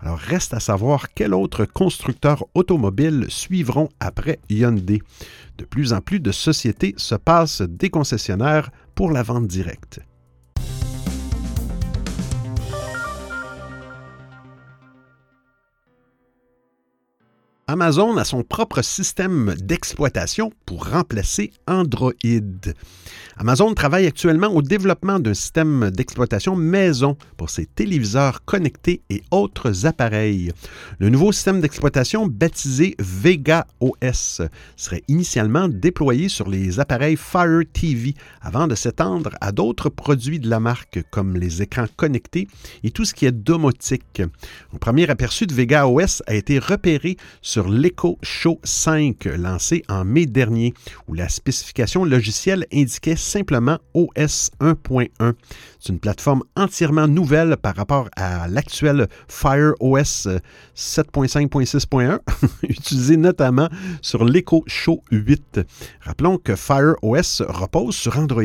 Alors 0.00 0.18
reste 0.18 0.54
à 0.54 0.60
savoir 0.60 1.12
quels 1.12 1.34
autres 1.34 1.64
constructeurs 1.64 2.44
automobiles 2.54 3.26
suivront 3.28 3.88
après 3.98 4.38
Hyundai. 4.48 5.02
De 5.58 5.64
plus 5.64 5.92
en 5.92 6.00
plus 6.00 6.20
de 6.20 6.30
sociétés 6.30 6.94
se 6.96 7.16
passent 7.16 7.62
des 7.62 7.90
concessionnaires 7.90 8.70
pour 8.94 9.10
la 9.10 9.22
vente 9.22 9.48
directe. 9.48 10.00
Amazon 17.70 18.16
a 18.16 18.24
son 18.24 18.44
propre 18.44 18.80
système 18.80 19.54
d'exploitation 19.60 20.50
pour 20.64 20.88
remplacer 20.88 21.50
Android. 21.66 22.14
Amazon 23.36 23.74
travaille 23.74 24.06
actuellement 24.06 24.48
au 24.48 24.62
développement 24.62 25.20
d'un 25.20 25.34
système 25.34 25.90
d'exploitation 25.90 26.56
maison 26.56 27.18
pour 27.36 27.50
ses 27.50 27.66
téléviseurs 27.66 28.42
connectés 28.46 29.02
et 29.10 29.22
autres 29.30 29.84
appareils. 29.84 30.50
Le 30.98 31.10
nouveau 31.10 31.30
système 31.30 31.60
d'exploitation 31.60 32.26
baptisé 32.26 32.96
Vega 32.98 33.66
OS 33.80 34.40
serait 34.76 35.02
initialement 35.06 35.68
déployé 35.68 36.30
sur 36.30 36.48
les 36.48 36.80
appareils 36.80 37.16
Fire 37.16 37.64
TV 37.70 38.14
avant 38.40 38.66
de 38.66 38.74
s'étendre 38.74 39.32
à 39.42 39.52
d'autres 39.52 39.90
produits 39.90 40.40
de 40.40 40.48
la 40.48 40.58
marque 40.58 41.02
comme 41.10 41.36
les 41.36 41.60
écrans 41.60 41.86
connectés 41.96 42.48
et 42.82 42.92
tout 42.92 43.04
ce 43.04 43.12
qui 43.12 43.26
est 43.26 43.30
domotique. 43.30 44.22
Un 44.72 44.78
premier 44.78 45.10
aperçu 45.10 45.46
de 45.46 45.52
Vega 45.52 45.86
OS 45.86 46.22
a 46.26 46.34
été 46.34 46.58
repéré 46.58 47.18
sur 47.42 47.57
l'Echo 47.66 48.18
Show 48.22 48.60
5 48.62 49.24
lancé 49.36 49.82
en 49.88 50.04
mai 50.04 50.26
dernier 50.26 50.74
où 51.08 51.14
la 51.14 51.28
spécification 51.28 52.04
logicielle 52.04 52.66
indiquait 52.72 53.16
simplement 53.16 53.78
OS 53.94 54.50
1.1. 54.60 55.32
C'est 55.80 55.92
une 55.92 55.98
plateforme 55.98 56.42
entièrement 56.56 57.08
nouvelle 57.08 57.56
par 57.56 57.74
rapport 57.74 58.08
à 58.16 58.46
l'actuel 58.48 59.08
Fire 59.28 59.72
OS 59.80 60.28
7.5.6.1, 60.76 62.20
utilisé 62.62 63.16
notamment 63.16 63.68
sur 64.02 64.24
l'Echo 64.24 64.62
Show 64.66 65.02
8. 65.10 65.60
Rappelons 66.00 66.38
que 66.38 66.54
Fire 66.54 66.94
OS 67.02 67.42
repose 67.48 67.96
sur 67.96 68.18
Android. 68.18 68.42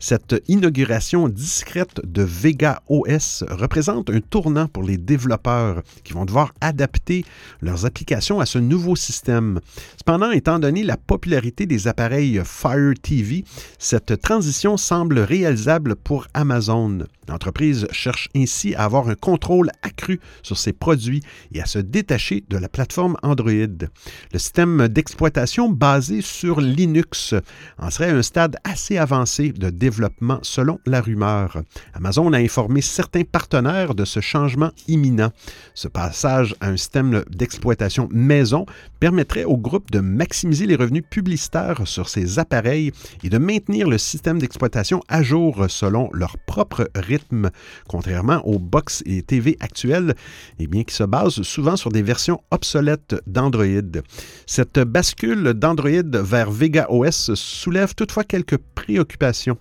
Cette 0.00 0.42
inauguration 0.48 1.28
discrète 1.28 2.00
de 2.04 2.22
Vega 2.22 2.82
OS 2.88 3.44
représente 3.48 4.10
un 4.10 4.20
tournant 4.20 4.66
pour 4.66 4.82
les 4.82 4.96
développeurs 4.96 5.82
qui 6.02 6.12
vont 6.12 6.24
devoir 6.24 6.52
adapter 6.60 7.24
leurs 7.62 7.86
applications 7.86 8.17
à 8.18 8.46
ce 8.46 8.58
nouveau 8.58 8.96
système. 8.96 9.60
Cependant, 9.96 10.32
étant 10.32 10.58
donné 10.58 10.82
la 10.82 10.96
popularité 10.96 11.66
des 11.66 11.86
appareils 11.86 12.40
Fire 12.44 12.94
TV, 13.00 13.44
cette 13.78 14.20
transition 14.20 14.76
semble 14.76 15.20
réalisable 15.20 15.94
pour 15.94 16.26
Amazon. 16.34 17.06
L'entreprise 17.28 17.86
cherche 17.92 18.28
ainsi 18.34 18.74
à 18.74 18.84
avoir 18.84 19.08
un 19.08 19.14
contrôle 19.14 19.70
accru 19.82 20.18
sur 20.42 20.56
ses 20.56 20.72
produits 20.72 21.22
et 21.52 21.60
à 21.60 21.66
se 21.66 21.78
détacher 21.78 22.42
de 22.48 22.56
la 22.56 22.68
plateforme 22.68 23.16
Android. 23.22 23.50
Le 23.52 24.38
système 24.38 24.88
d'exploitation 24.88 25.68
basé 25.68 26.22
sur 26.22 26.60
Linux 26.60 27.34
en 27.78 27.90
serait 27.90 28.10
un 28.10 28.22
stade 28.22 28.56
assez 28.64 28.96
avancé 28.96 29.52
de 29.52 29.68
développement 29.70 30.38
selon 30.42 30.80
la 30.86 31.00
rumeur. 31.00 31.62
Amazon 31.92 32.32
a 32.32 32.38
informé 32.38 32.80
certains 32.80 33.24
partenaires 33.24 33.94
de 33.94 34.04
ce 34.04 34.20
changement 34.20 34.70
imminent. 34.88 35.30
Ce 35.74 35.88
passage 35.88 36.54
à 36.60 36.68
un 36.68 36.76
système 36.76 37.22
d'exploitation 37.30 38.07
maison 38.12 38.66
permettrait 39.00 39.44
au 39.44 39.56
groupe 39.56 39.90
de 39.90 40.00
maximiser 40.00 40.66
les 40.66 40.76
revenus 40.76 41.04
publicitaires 41.08 41.86
sur 41.86 42.08
ses 42.08 42.38
appareils 42.38 42.92
et 43.22 43.28
de 43.28 43.38
maintenir 43.38 43.88
le 43.88 43.98
système 43.98 44.38
d'exploitation 44.38 45.02
à 45.08 45.22
jour 45.22 45.66
selon 45.68 46.10
leur 46.12 46.36
propre 46.38 46.88
rythme, 46.94 47.50
contrairement 47.88 48.46
aux 48.46 48.58
box 48.58 49.02
et 49.06 49.22
TV 49.22 49.56
actuels, 49.60 50.14
eh 50.58 50.66
bien, 50.66 50.84
qui 50.84 50.94
se 50.94 51.04
basent 51.04 51.42
souvent 51.42 51.76
sur 51.76 51.90
des 51.90 52.02
versions 52.02 52.40
obsolètes 52.50 53.16
d'Android. 53.26 54.02
Cette 54.46 54.78
bascule 54.78 55.54
d'Android 55.54 55.90
vers 56.12 56.50
Vega 56.50 56.86
OS 56.90 57.34
soulève 57.34 57.94
toutefois 57.94 58.24
quelques 58.24 58.58
préoccupations. 58.74 59.58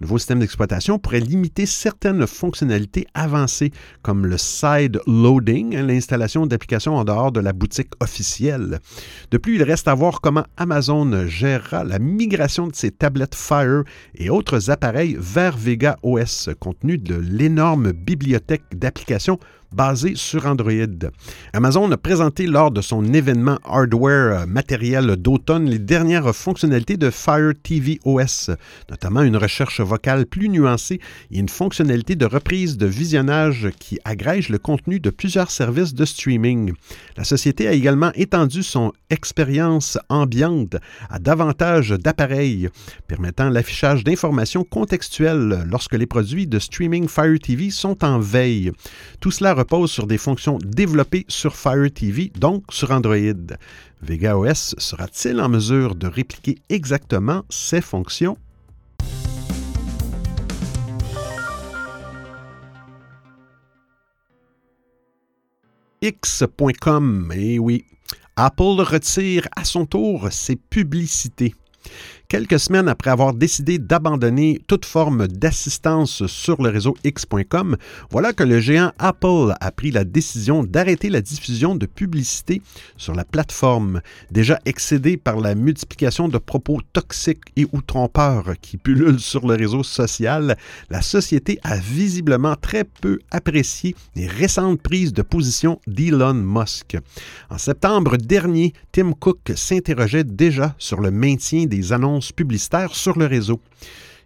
Nouveau 0.00 0.18
système 0.18 0.40
d'exploitation 0.40 0.98
pourrait 0.98 1.20
limiter 1.20 1.66
certaines 1.66 2.26
fonctionnalités 2.26 3.06
avancées 3.14 3.72
comme 4.02 4.26
le 4.26 4.36
side 4.38 5.00
loading, 5.06 5.76
hein, 5.76 5.86
l'installation 5.86 6.46
d'applications 6.46 6.96
en 6.96 7.04
dehors 7.04 7.32
de 7.32 7.40
la 7.40 7.52
boutique 7.52 7.92
officielle. 8.00 8.80
De 9.30 9.38
plus, 9.38 9.56
il 9.56 9.62
reste 9.62 9.88
à 9.88 9.94
voir 9.94 10.20
comment 10.20 10.44
Amazon 10.56 11.26
gérera 11.26 11.84
la 11.84 11.98
migration 11.98 12.66
de 12.66 12.74
ses 12.74 12.90
tablettes 12.90 13.34
Fire 13.34 13.84
et 14.16 14.30
autres 14.30 14.70
appareils 14.70 15.16
vers 15.18 15.56
Vega 15.56 15.96
OS, 16.02 16.50
compte 16.58 16.80
tenu 16.80 16.98
de 16.98 17.14
l'énorme 17.14 17.92
bibliothèque 17.92 18.64
d'applications 18.74 19.38
basé 19.74 20.12
sur 20.14 20.46
Android. 20.46 21.10
Amazon 21.52 21.90
a 21.90 21.96
présenté 21.96 22.46
lors 22.46 22.70
de 22.70 22.80
son 22.80 23.12
événement 23.12 23.58
hardware 23.64 24.42
euh, 24.42 24.46
matériel 24.46 25.16
d'automne 25.16 25.68
les 25.68 25.80
dernières 25.80 26.34
fonctionnalités 26.34 26.96
de 26.96 27.10
Fire 27.10 27.52
TV 27.62 27.98
OS, 28.04 28.50
notamment 28.88 29.22
une 29.22 29.36
recherche 29.36 29.80
vocale 29.80 30.26
plus 30.26 30.48
nuancée 30.48 31.00
et 31.32 31.38
une 31.38 31.48
fonctionnalité 31.48 32.14
de 32.14 32.26
reprise 32.26 32.76
de 32.76 32.86
visionnage 32.86 33.68
qui 33.80 33.98
agrège 34.04 34.48
le 34.48 34.58
contenu 34.58 35.00
de 35.00 35.10
plusieurs 35.10 35.50
services 35.50 35.94
de 35.94 36.04
streaming. 36.04 36.72
La 37.16 37.24
société 37.24 37.66
a 37.66 37.72
également 37.72 38.12
étendu 38.14 38.62
son 38.62 38.92
expérience 39.10 39.98
ambiante 40.08 40.76
à 41.10 41.18
davantage 41.18 41.90
d'appareils, 41.90 42.68
permettant 43.08 43.48
l'affichage 43.48 44.04
d'informations 44.04 44.64
contextuelles 44.64 45.64
lorsque 45.68 45.94
les 45.94 46.06
produits 46.06 46.46
de 46.46 46.58
streaming 46.58 47.08
Fire 47.08 47.38
TV 47.42 47.70
sont 47.70 48.04
en 48.04 48.20
veille. 48.20 48.70
Tout 49.20 49.30
cela 49.30 49.54
repose 49.64 49.90
sur 49.90 50.06
des 50.06 50.18
fonctions 50.18 50.58
développées 50.62 51.24
sur 51.26 51.56
Fire 51.56 51.90
TV, 51.90 52.30
donc 52.36 52.64
sur 52.68 52.90
Android. 52.90 53.16
Vega 54.02 54.36
OS 54.36 54.74
sera-t-il 54.76 55.40
en 55.40 55.48
mesure 55.48 55.94
de 55.94 56.06
répliquer 56.06 56.58
exactement 56.68 57.44
ces 57.48 57.80
fonctions? 57.80 58.36
X.com, 66.02 67.32
eh 67.34 67.58
oui. 67.58 67.86
Apple 68.36 68.82
retire 68.82 69.48
à 69.56 69.64
son 69.64 69.86
tour 69.86 70.28
ses 70.30 70.56
publicités. 70.56 71.54
Quelques 72.28 72.58
semaines 72.58 72.88
après 72.88 73.10
avoir 73.10 73.34
décidé 73.34 73.78
d'abandonner 73.78 74.58
toute 74.66 74.86
forme 74.86 75.28
d'assistance 75.28 76.26
sur 76.26 76.62
le 76.62 76.70
réseau 76.70 76.96
X.com, 77.04 77.76
voilà 78.10 78.32
que 78.32 78.42
le 78.42 78.60
géant 78.60 78.92
Apple 78.98 79.52
a 79.60 79.70
pris 79.70 79.90
la 79.90 80.04
décision 80.04 80.64
d'arrêter 80.64 81.10
la 81.10 81.20
diffusion 81.20 81.76
de 81.76 81.84
publicité 81.84 82.62
sur 82.96 83.14
la 83.14 83.24
plateforme, 83.24 84.00
déjà 84.30 84.58
excédée 84.64 85.18
par 85.18 85.38
la 85.38 85.54
multiplication 85.54 86.28
de 86.28 86.38
propos 86.38 86.80
toxiques 86.94 87.52
et 87.56 87.66
ou 87.72 87.82
trompeurs 87.82 88.54
qui 88.60 88.78
pullulent 88.78 89.20
sur 89.20 89.46
le 89.46 89.54
réseau 89.54 89.82
social. 89.82 90.56
La 90.88 91.02
société 91.02 91.58
a 91.62 91.76
visiblement 91.76 92.56
très 92.56 92.84
peu 92.84 93.18
apprécié 93.30 93.94
les 94.16 94.26
récentes 94.26 94.80
prises 94.80 95.12
de 95.12 95.22
position 95.22 95.78
d'Elon 95.86 96.34
Musk. 96.34 96.96
En 97.50 97.58
septembre 97.58 98.16
dernier, 98.16 98.72
Tim 98.92 99.12
Cook 99.12 99.52
s'interrogeait 99.54 100.24
déjà 100.24 100.74
sur 100.78 101.00
le 101.00 101.10
maintien 101.10 101.66
des 101.66 101.92
annonces 101.92 102.13
publicitaires 102.20 102.94
sur 102.94 103.18
le 103.18 103.26
réseau. 103.26 103.60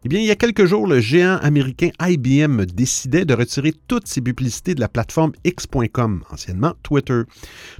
Eh 0.05 0.09
bien, 0.09 0.21
il 0.21 0.27
y 0.27 0.31
a 0.31 0.37
quelques 0.37 0.65
jours, 0.65 0.87
le 0.87 1.01
géant 1.01 1.39
américain 1.39 1.91
IBM 2.01 2.67
décidait 2.67 3.25
de 3.25 3.35
retirer 3.35 3.75
toutes 3.89 4.07
ses 4.07 4.21
publicités 4.21 4.77
de 4.77 4.81
la 4.81 4.89
plateforme 4.89 5.33
X.com, 5.45 6.23
anciennement 6.31 6.75
Twitter, 6.85 7.23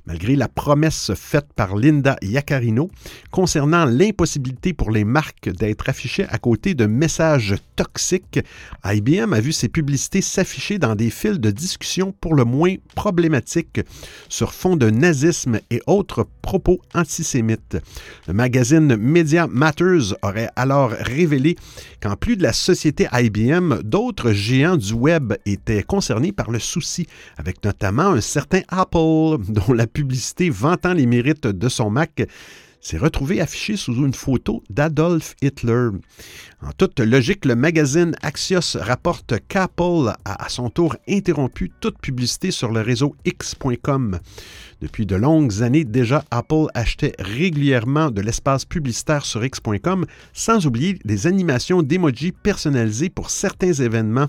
malgré 0.05 0.35
la 0.35 0.49
promesse 0.49 1.13
faite 1.15 1.47
par 1.55 1.77
Linda 1.77 2.17
Yaccarino 2.21 2.91
concernant 3.31 3.85
l'impossibilité 3.85 4.73
pour 4.73 4.91
les 4.91 5.05
marques 5.05 5.49
d'être 5.49 5.89
affichées 5.89 6.27
à 6.29 6.39
côté 6.39 6.75
de 6.75 6.87
messages 6.87 7.55
toxiques. 7.77 8.41
IBM 8.85 9.33
a 9.33 9.41
vu 9.41 9.53
ses 9.53 9.69
publicités 9.69 10.21
s'afficher 10.21 10.81
dans 10.81 10.97
des 10.97 11.11
fils 11.11 11.39
de 11.39 11.53
discussion 11.53 12.13
pour 12.21 12.35
le 12.35 12.43
moins 12.43 12.75
problématiques 12.97 13.81
sur 14.29 14.55
fond 14.55 14.75
de 14.75 14.91
nazisme 14.91 15.61
et 15.71 15.81
autres 15.87 16.27
propos 16.43 16.81
antisémites. 16.95 17.79
Le 18.27 18.35
magazine 18.35 18.97
Media 18.97 19.47
Matters 19.47 20.17
aurait 20.23 20.51
alors 20.57 20.91
révélé 20.91 21.55
plus 22.17 22.37
de 22.37 22.43
la 22.43 22.53
société 22.53 23.09
IBM, 23.13 23.83
d'autres 23.83 24.33
géants 24.33 24.77
du 24.77 24.93
web 24.93 25.35
étaient 25.47 25.83
concernés 25.83 26.33
par 26.33 26.51
le 26.51 26.59
souci, 26.59 27.07
avec 27.37 27.65
notamment 27.65 28.09
un 28.09 28.21
certain 28.21 28.63
Apple, 28.69 29.39
dont 29.49 29.73
la 29.73 29.87
publicité 29.87 30.51
vantant 30.51 30.93
les 30.93 31.07
mérites 31.07 31.47
de 31.47 31.69
son 31.69 31.91
Mac 31.91 32.23
s'est 32.81 32.99
retrouvé 32.99 33.41
affiché 33.41 33.77
sous 33.77 33.95
une 33.95 34.15
photo 34.15 34.63
d'Adolf 34.71 35.35
Hitler. 35.43 35.91
En 36.63 36.73
toute 36.77 37.01
logique, 37.01 37.45
le 37.45 37.55
magazine 37.55 38.15
Axios 38.23 38.77
rapporte 38.81 39.35
qu'Apple 39.49 40.13
a 40.25 40.45
à 40.45 40.49
son 40.49 40.71
tour 40.71 40.97
interrompu 41.09 41.71
toute 41.81 41.99
publicité 41.99 42.51
sur 42.51 42.71
le 42.71 42.81
réseau 42.81 43.15
X.com. 43.25 44.19
Depuis 44.81 45.07
de 45.07 45.17
longues 45.17 45.63
années 45.63 45.85
déjà, 45.85 46.25
Apple 46.31 46.67
achetait 46.75 47.15
régulièrement 47.19 48.11
de 48.11 48.21
l'espace 48.21 48.65
publicitaire 48.65 49.25
sur 49.25 49.45
X.com, 49.45 50.07
sans 50.33 50.67
oublier 50.67 50.99
des 51.05 51.27
animations 51.27 51.83
d'emojis 51.83 52.33
personnalisés 52.33 53.11
pour 53.11 53.31
certains 53.31 53.73
événements. 53.73 54.29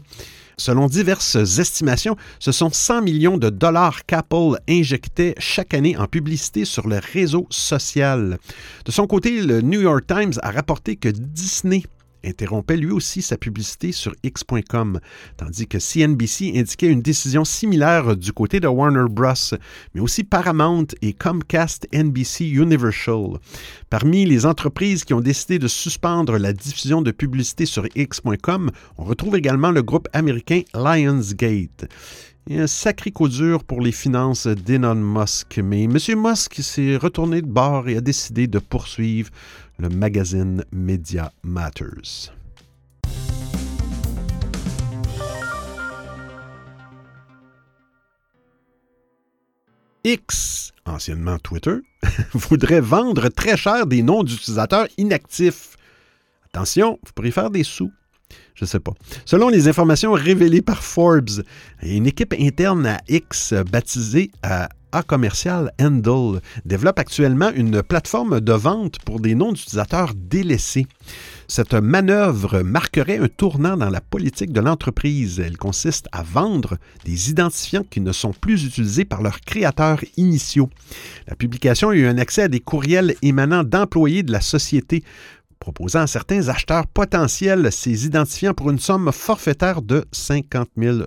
Selon 0.59 0.87
diverses 0.87 1.37
estimations, 1.57 2.17
ce 2.37 2.51
sont 2.51 2.69
100 2.69 3.01
millions 3.01 3.37
de 3.37 3.49
dollars 3.49 4.05
qu'Apple 4.05 4.59
injectait 4.69 5.33
chaque 5.37 5.73
année 5.73 5.95
en 5.95 6.05
publicité 6.05 6.65
sur 6.65 6.89
le 6.89 6.99
réseau 7.13 7.47
social. 7.49 8.37
De 8.83 8.91
son 8.91 9.07
côté, 9.07 9.41
le 9.41 9.61
New 9.61 9.79
York 9.79 10.05
Times 10.05 10.33
a 10.43 10.51
rapporté 10.51 10.97
que 10.97 11.07
Disney 11.07 11.83
interrompait 12.23 12.77
lui 12.77 12.91
aussi 12.91 13.21
sa 13.21 13.37
publicité 13.37 13.91
sur 13.91 14.13
X.com, 14.23 14.99
tandis 15.37 15.67
que 15.67 15.79
CNBC 15.79 16.53
indiquait 16.55 16.87
une 16.87 17.01
décision 17.01 17.45
similaire 17.45 18.15
du 18.15 18.33
côté 18.33 18.59
de 18.59 18.67
Warner 18.67 19.05
Bros., 19.09 19.33
mais 19.93 20.01
aussi 20.01 20.23
Paramount 20.23 20.87
et 21.01 21.13
Comcast 21.13 21.87
NBC 21.93 22.45
Universal. 22.45 23.39
Parmi 23.89 24.25
les 24.25 24.45
entreprises 24.45 25.03
qui 25.03 25.13
ont 25.13 25.21
décidé 25.21 25.59
de 25.59 25.67
suspendre 25.67 26.37
la 26.37 26.53
diffusion 26.53 27.01
de 27.01 27.11
publicité 27.11 27.65
sur 27.65 27.85
X.com, 27.95 28.71
on 28.97 29.03
retrouve 29.03 29.35
également 29.35 29.71
le 29.71 29.83
groupe 29.83 30.07
américain 30.13 30.61
Lionsgate. 30.73 31.87
Un 32.51 32.65
sacré 32.65 33.11
coup 33.11 33.27
dur 33.27 33.63
pour 33.63 33.79
les 33.79 33.91
finances 33.91 34.47
d'Elon 34.47 34.95
Musk, 34.95 35.59
mais 35.63 35.83
M. 35.83 35.97
Musk 36.17 36.55
s'est 36.63 36.97
retourné 36.97 37.43
de 37.43 37.47
bord 37.47 37.87
et 37.87 37.97
a 37.97 38.01
décidé 38.01 38.47
de 38.47 38.57
poursuivre 38.57 39.29
le 39.79 39.87
magazine 39.87 40.63
Media 40.73 41.31
Matters. 41.41 42.33
X, 50.03 50.73
anciennement 50.85 51.37
Twitter, 51.39 51.77
voudrait 52.33 52.81
vendre 52.81 53.29
très 53.29 53.55
cher 53.55 53.85
des 53.85 54.01
noms 54.03 54.23
d'utilisateurs 54.23 54.87
inactifs. 54.97 55.77
Attention, 56.47 56.99
vous 57.03 57.13
pourrez 57.13 57.31
faire 57.31 57.49
des 57.49 57.63
sous. 57.63 57.91
Je 58.55 58.65
ne 58.65 58.67
sais 58.67 58.79
pas. 58.79 58.93
Selon 59.25 59.47
les 59.47 59.69
informations 59.69 60.11
révélées 60.11 60.61
par 60.61 60.83
Forbes, 60.83 61.43
une 61.81 62.05
équipe 62.05 62.33
interne 62.37 62.85
à 62.85 62.97
X 63.07 63.53
baptisée 63.71 64.31
à 64.43 64.69
a 64.91 65.03
commercial 65.03 65.71
Handle 65.79 66.41
développe 66.65 66.99
actuellement 66.99 67.51
une 67.51 67.83
plateforme 67.83 68.39
de 68.39 68.53
vente 68.53 68.99
pour 68.99 69.19
des 69.19 69.35
noms 69.35 69.51
d'utilisateurs 69.51 70.13
délaissés. 70.15 70.87
Cette 71.47 71.73
manœuvre 71.73 72.61
marquerait 72.61 73.17
un 73.17 73.27
tournant 73.27 73.75
dans 73.75 73.89
la 73.89 74.01
politique 74.01 74.53
de 74.53 74.61
l'entreprise. 74.61 75.39
Elle 75.39 75.57
consiste 75.57 76.07
à 76.11 76.21
vendre 76.21 76.77
des 77.05 77.31
identifiants 77.31 77.85
qui 77.89 78.01
ne 78.01 78.11
sont 78.11 78.33
plus 78.33 78.65
utilisés 78.65 79.05
par 79.05 79.21
leurs 79.23 79.41
créateurs 79.41 80.01
initiaux. 80.17 80.69
La 81.27 81.35
publication 81.35 81.89
a 81.89 81.95
eu 81.95 82.05
un 82.05 82.17
accès 82.19 82.43
à 82.43 82.47
des 82.47 82.59
courriels 82.59 83.15
émanant 83.21 83.63
d'employés 83.63 84.23
de 84.23 84.31
la 84.31 84.41
société 84.41 85.03
proposant 85.59 86.01
à 86.01 86.07
certains 86.07 86.47
acheteurs 86.47 86.87
potentiels 86.87 87.71
ces 87.71 88.05
identifiants 88.05 88.53
pour 88.53 88.69
une 88.71 88.79
somme 88.79 89.11
forfaitaire 89.11 89.81
de 89.81 90.05
50 90.11 90.69
000 90.77 90.99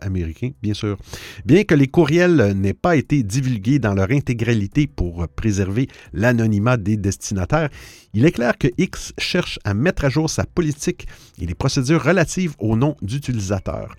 américains, 0.00 0.50
bien 0.62 0.74
sûr. 0.74 0.96
Bien 1.44 1.64
que 1.64 1.74
les 1.74 1.88
courriels 1.88 2.52
n'aient 2.56 2.74
pas 2.74 2.96
été 2.96 3.22
divulgués 3.22 3.78
dans 3.78 3.94
leur 3.94 4.10
intégralité 4.10 4.86
pour 4.86 5.26
préserver 5.28 5.88
l'anonymat 6.12 6.76
des 6.76 6.96
destinataires, 6.96 7.70
il 8.14 8.24
est 8.24 8.32
clair 8.32 8.56
que 8.56 8.68
X 8.78 9.12
cherche 9.18 9.58
à 9.64 9.74
mettre 9.74 10.04
à 10.04 10.08
jour 10.08 10.30
sa 10.30 10.44
politique 10.44 11.06
et 11.40 11.46
les 11.46 11.54
procédures 11.54 12.02
relatives 12.02 12.54
au 12.58 12.76
nom 12.76 12.96
d'utilisateur. 13.02 13.94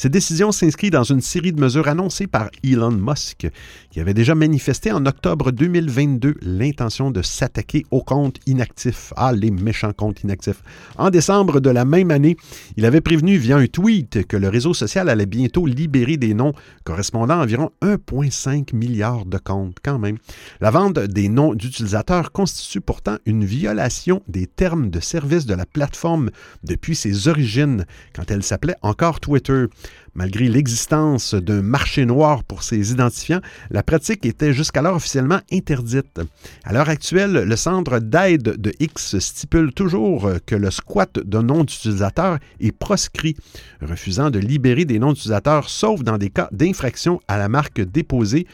Cette 0.00 0.12
décision 0.12 0.50
s'inscrit 0.50 0.88
dans 0.88 1.02
une 1.02 1.20
série 1.20 1.52
de 1.52 1.60
mesures 1.60 1.86
annoncées 1.86 2.26
par 2.26 2.48
Elon 2.64 2.90
Musk, 2.90 3.46
qui 3.90 4.00
avait 4.00 4.14
déjà 4.14 4.34
manifesté 4.34 4.92
en 4.92 5.04
octobre 5.04 5.50
2022 5.50 6.36
l'intention 6.40 7.10
de 7.10 7.20
s'attaquer 7.20 7.84
aux 7.90 8.02
comptes 8.02 8.38
inactifs. 8.46 9.12
Ah, 9.16 9.32
les 9.34 9.50
méchants 9.50 9.92
comptes 9.92 10.22
inactifs. 10.22 10.62
En 10.96 11.10
décembre 11.10 11.60
de 11.60 11.68
la 11.68 11.84
même 11.84 12.10
année, 12.10 12.38
il 12.78 12.86
avait 12.86 13.02
prévenu 13.02 13.36
via 13.36 13.58
un 13.58 13.66
tweet 13.66 14.26
que 14.26 14.38
le 14.38 14.48
réseau 14.48 14.72
social 14.72 15.10
allait 15.10 15.26
bientôt 15.26 15.66
libérer 15.66 16.16
des 16.16 16.32
noms 16.32 16.54
correspondant 16.84 17.38
à 17.38 17.42
environ 17.42 17.70
1,5 17.82 18.74
milliard 18.74 19.26
de 19.26 19.36
comptes 19.36 19.80
quand 19.84 19.98
même. 19.98 20.16
La 20.62 20.70
vente 20.70 20.98
des 20.98 21.28
noms 21.28 21.52
d'utilisateurs 21.52 22.32
constitue 22.32 22.80
pourtant 22.80 23.18
une 23.26 23.44
violation 23.44 24.22
des 24.28 24.46
termes 24.46 24.88
de 24.88 25.00
service 25.00 25.44
de 25.44 25.52
la 25.52 25.66
plateforme 25.66 26.30
depuis 26.64 26.94
ses 26.94 27.28
origines, 27.28 27.84
quand 28.14 28.30
elle 28.30 28.42
s'appelait 28.42 28.76
encore 28.80 29.20
Twitter. 29.20 29.66
Malgré 30.14 30.48
l'existence 30.48 31.34
d'un 31.34 31.62
marché 31.62 32.04
noir 32.04 32.42
pour 32.44 32.62
ces 32.62 32.90
identifiants, 32.90 33.40
la 33.70 33.82
pratique 33.82 34.26
était 34.26 34.52
jusqu'alors 34.52 34.96
officiellement 34.96 35.40
interdite. 35.52 36.20
À 36.64 36.72
l'heure 36.72 36.88
actuelle, 36.88 37.32
le 37.32 37.56
centre 37.56 37.98
d'aide 38.00 38.42
de 38.42 38.72
X 38.80 39.18
stipule 39.18 39.72
toujours 39.72 40.28
que 40.46 40.56
le 40.56 40.70
squat 40.70 41.20
d'un 41.20 41.42
nom 41.42 41.64
d'utilisateur 41.64 42.38
est 42.60 42.72
proscrit, 42.72 43.36
refusant 43.80 44.30
de 44.30 44.38
libérer 44.38 44.84
des 44.84 44.98
noms 44.98 45.12
d'utilisateurs 45.12 45.68
sauf 45.68 46.02
dans 46.02 46.18
des 46.18 46.30
cas 46.30 46.48
d'infraction 46.52 47.20
à 47.28 47.38
la 47.38 47.48
marque 47.48 47.80
déposée 47.80 48.46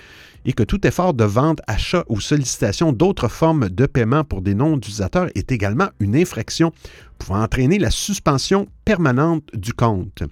et 0.46 0.52
que 0.52 0.62
tout 0.62 0.86
effort 0.86 1.12
de 1.12 1.24
vente, 1.24 1.60
achat 1.66 2.04
ou 2.08 2.20
sollicitation 2.20 2.92
d'autres 2.92 3.28
formes 3.28 3.68
de 3.68 3.86
paiement 3.86 4.24
pour 4.24 4.42
des 4.42 4.54
noms 4.54 4.76
d'utilisateurs 4.76 5.28
est 5.34 5.50
également 5.50 5.88
une 5.98 6.16
infraction 6.16 6.72
pouvant 7.18 7.42
entraîner 7.42 7.78
la 7.78 7.90
suspension 7.90 8.66
permanente 8.84 9.48
du 9.52 9.72
compte. 9.72 10.22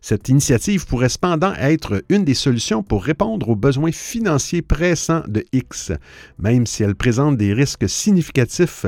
Cette 0.00 0.28
initiative 0.28 0.86
pourrait 0.86 1.08
cependant 1.08 1.52
être 1.54 2.04
une 2.08 2.24
des 2.24 2.34
solutions 2.34 2.84
pour 2.84 3.02
répondre 3.02 3.48
aux 3.48 3.56
besoins 3.56 3.90
financiers 3.90 4.62
pressants 4.62 5.24
de 5.26 5.44
X, 5.52 5.92
même 6.38 6.66
si 6.66 6.84
elle 6.84 6.94
présente 6.94 7.36
des 7.36 7.52
risques 7.52 7.88
significatifs, 7.88 8.86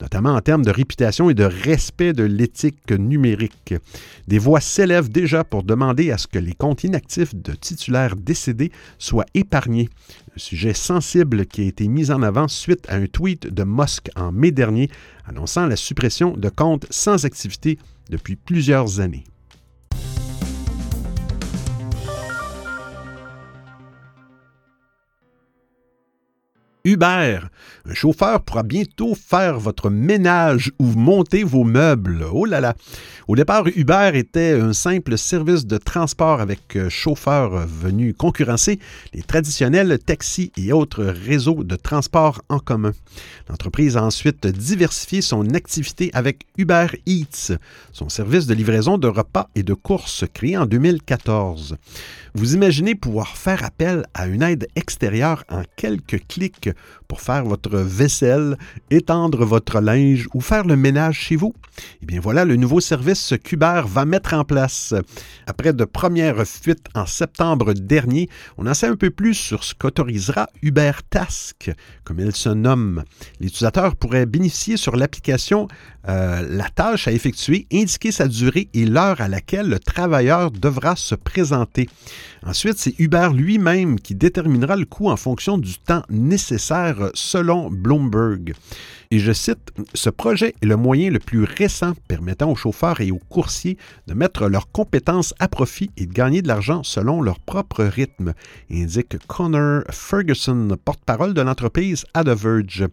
notamment 0.00 0.34
en 0.34 0.40
termes 0.40 0.64
de 0.64 0.70
réputation 0.70 1.30
et 1.30 1.34
de 1.34 1.44
respect 1.44 2.12
de 2.12 2.22
l'éthique 2.22 2.92
numérique. 2.92 3.74
Des 4.28 4.38
voix 4.38 4.60
s'élèvent 4.60 5.10
déjà 5.10 5.42
pour 5.42 5.64
demander 5.64 6.12
à 6.12 6.18
ce 6.18 6.28
que 6.28 6.38
les 6.38 6.54
comptes 6.54 6.84
inactifs 6.84 7.34
de 7.34 7.52
titulaires 7.52 8.14
décédés 8.14 8.70
soient 8.98 9.26
épargnés, 9.34 9.88
sujet 10.36 10.74
sensible 10.74 11.46
qui 11.46 11.62
a 11.62 11.64
été 11.64 11.88
mis 11.88 12.10
en 12.10 12.22
avant 12.22 12.48
suite 12.48 12.86
à 12.88 12.96
un 12.96 13.06
tweet 13.06 13.52
de 13.52 13.64
Musk 13.64 14.10
en 14.16 14.32
mai 14.32 14.50
dernier 14.50 14.90
annonçant 15.26 15.66
la 15.66 15.76
suppression 15.76 16.36
de 16.36 16.48
comptes 16.48 16.86
sans 16.90 17.24
activité 17.24 17.78
depuis 18.10 18.36
plusieurs 18.36 19.00
années. 19.00 19.24
Uber. 26.84 27.40
Un 27.88 27.94
chauffeur 27.94 28.40
pourra 28.42 28.62
bientôt 28.62 29.14
faire 29.14 29.58
votre 29.58 29.90
ménage 29.90 30.72
ou 30.78 30.86
monter 30.86 31.44
vos 31.44 31.64
meubles. 31.64 32.24
Oh 32.32 32.44
là 32.44 32.60
là! 32.60 32.74
Au 33.28 33.36
départ, 33.36 33.64
Uber 33.76 34.10
était 34.14 34.58
un 34.60 34.72
simple 34.72 35.16
service 35.16 35.64
de 35.64 35.78
transport 35.78 36.40
avec 36.40 36.76
euh, 36.76 36.90
chauffeurs 36.90 37.66
venus 37.66 38.14
concurrencer 38.18 38.80
les 39.14 39.22
traditionnels 39.22 39.98
taxis 40.04 40.50
et 40.56 40.72
autres 40.72 41.04
réseaux 41.04 41.62
de 41.62 41.76
transport 41.76 42.42
en 42.48 42.58
commun. 42.58 42.92
L'entreprise 43.48 43.96
a 43.96 44.02
ensuite 44.02 44.46
diversifié 44.46 45.22
son 45.22 45.54
activité 45.54 46.10
avec 46.12 46.46
Uber 46.56 46.88
Eats, 47.06 47.52
son 47.92 48.08
service 48.08 48.46
de 48.46 48.54
livraison 48.54 48.98
de 48.98 49.08
repas 49.08 49.48
et 49.54 49.62
de 49.62 49.74
courses 49.74 50.24
créé 50.34 50.56
en 50.56 50.66
2014. 50.66 51.76
Vous 52.34 52.54
imaginez 52.54 52.94
pouvoir 52.94 53.36
faire 53.36 53.64
appel 53.64 54.04
à 54.14 54.26
une 54.26 54.42
aide 54.42 54.68
extérieure 54.76 55.44
en 55.48 55.62
quelques 55.76 56.26
clics 56.28 56.69
pour 57.08 57.20
faire 57.20 57.44
votre 57.44 57.76
vaisselle, 57.78 58.56
étendre 58.90 59.44
votre 59.44 59.80
linge 59.80 60.28
ou 60.34 60.40
faire 60.40 60.64
le 60.64 60.76
ménage 60.76 61.18
chez 61.18 61.36
vous? 61.36 61.54
Eh 62.02 62.06
bien 62.06 62.20
voilà 62.20 62.44
le 62.44 62.56
nouveau 62.56 62.80
service 62.80 63.34
qu'Uber 63.42 63.82
va 63.86 64.04
mettre 64.04 64.34
en 64.34 64.44
place. 64.44 64.94
Après 65.46 65.72
de 65.72 65.84
premières 65.84 66.46
fuites 66.46 66.86
en 66.94 67.06
septembre 67.06 67.72
dernier, 67.72 68.28
on 68.58 68.66
en 68.66 68.74
sait 68.74 68.86
un 68.86 68.96
peu 68.96 69.10
plus 69.10 69.34
sur 69.34 69.64
ce 69.64 69.74
qu'autorisera 69.74 70.48
Uber 70.62 70.92
Task, 71.08 71.70
comme 72.04 72.20
il 72.20 72.34
se 72.34 72.48
nomme. 72.48 73.04
L'utilisateur 73.40 73.96
pourrait 73.96 74.26
bénéficier 74.26 74.76
sur 74.76 74.96
l'application 74.96 75.68
euh, 76.08 76.46
la 76.48 76.68
tâche 76.70 77.08
à 77.08 77.12
effectuer, 77.12 77.66
indiquer 77.72 78.10
sa 78.10 78.26
durée 78.26 78.68
et 78.72 78.86
l'heure 78.86 79.20
à 79.20 79.28
laquelle 79.28 79.68
le 79.68 79.78
travailleur 79.78 80.50
devra 80.50 80.96
se 80.96 81.14
présenter. 81.14 81.88
Ensuite, 82.42 82.78
c'est 82.78 82.98
Uber 82.98 83.28
lui-même 83.34 84.00
qui 84.00 84.14
déterminera 84.14 84.76
le 84.76 84.86
coût 84.86 85.10
en 85.10 85.16
fonction 85.16 85.58
du 85.58 85.78
temps 85.78 86.02
nécessaire 86.08 86.59
selon 87.14 87.70
Bloomberg. 87.70 88.54
Et 89.12 89.18
je 89.18 89.32
cite, 89.32 89.72
Ce 89.92 90.08
projet 90.08 90.54
est 90.62 90.66
le 90.66 90.76
moyen 90.76 91.10
le 91.10 91.18
plus 91.18 91.42
récent 91.42 91.94
permettant 92.06 92.48
aux 92.48 92.54
chauffeurs 92.54 93.00
et 93.00 93.10
aux 93.10 93.18
coursiers 93.18 93.76
de 94.06 94.14
mettre 94.14 94.46
leurs 94.48 94.70
compétences 94.70 95.34
à 95.40 95.48
profit 95.48 95.90
et 95.96 96.06
de 96.06 96.12
gagner 96.12 96.42
de 96.42 96.46
l'argent 96.46 96.84
selon 96.84 97.20
leur 97.20 97.40
propre 97.40 97.82
rythme, 97.82 98.34
indique 98.70 99.16
Connor 99.26 99.82
Ferguson, 99.90 100.76
porte-parole 100.84 101.34
de 101.34 101.40
l'entreprise 101.40 102.04
à 102.14 102.22
The 102.22 102.28
Verge. 102.28 102.86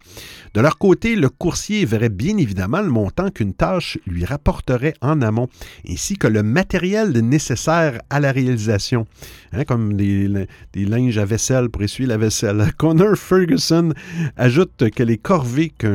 De 0.54 0.60
leur 0.60 0.76
côté, 0.78 1.14
le 1.14 1.28
coursier 1.28 1.84
verrait 1.84 2.08
bien 2.08 2.36
évidemment 2.36 2.80
le 2.80 2.90
montant 2.90 3.30
qu'une 3.30 3.54
tâche 3.54 3.96
lui 4.04 4.24
rapporterait 4.24 4.94
en 5.00 5.22
amont, 5.22 5.48
ainsi 5.88 6.18
que 6.18 6.26
le 6.26 6.42
matériel 6.42 7.12
nécessaire 7.12 8.02
à 8.10 8.18
la 8.18 8.32
réalisation, 8.32 9.06
hein, 9.52 9.62
comme 9.62 9.92
des, 9.92 10.48
des 10.72 10.84
linges 10.84 11.18
à 11.18 11.24
vaisselle 11.24 11.68
pour 11.68 11.84
essuyer 11.84 12.08
la 12.08 12.16
vaisselle. 12.16 12.72
Connor 12.76 13.14
Ferguson 13.14 13.92
ajoute 14.36 14.90
que 14.90 15.04
les 15.04 15.16
corvées 15.16 15.72
qu'un 15.78 15.94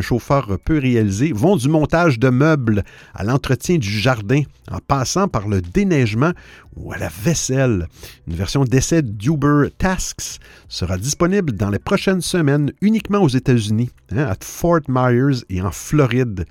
peut 0.63 0.79
réaliser 0.79 1.31
vont 1.33 1.55
du 1.55 1.69
montage 1.69 2.19
de 2.19 2.29
meubles 2.29 2.83
à 3.13 3.23
l'entretien 3.23 3.77
du 3.77 3.89
jardin, 3.89 4.43
en 4.71 4.79
passant 4.79 5.27
par 5.27 5.47
le 5.47 5.61
déneigement 5.61 6.31
ou 6.75 6.91
à 6.91 6.97
la 6.97 7.09
vaisselle. 7.09 7.87
Une 8.27 8.35
version 8.35 8.63
d'essai 8.63 9.01
d'Uber 9.01 9.69
Tasks 9.77 10.39
sera 10.67 10.97
disponible 10.97 11.53
dans 11.53 11.69
les 11.69 11.79
prochaines 11.79 12.21
semaines 12.21 12.71
uniquement 12.81 13.19
aux 13.19 13.29
États-Unis, 13.29 13.89
hein, 14.11 14.25
à 14.25 14.35
Fort 14.41 14.81
Myers 14.87 15.43
et 15.49 15.61
en 15.61 15.71
Floride. 15.71 16.45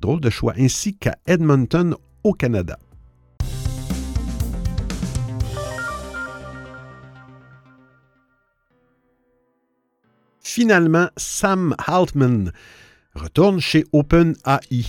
Drôle 0.00 0.20
de 0.20 0.30
choix, 0.30 0.54
ainsi 0.58 0.94
qu'à 0.94 1.16
Edmonton 1.26 1.94
au 2.24 2.32
Canada. 2.32 2.78
Finalement, 10.58 11.08
Sam 11.16 11.74
Altman 11.86 12.52
retourne 13.18 13.60
chez 13.60 13.84
OpenAI. 13.92 14.84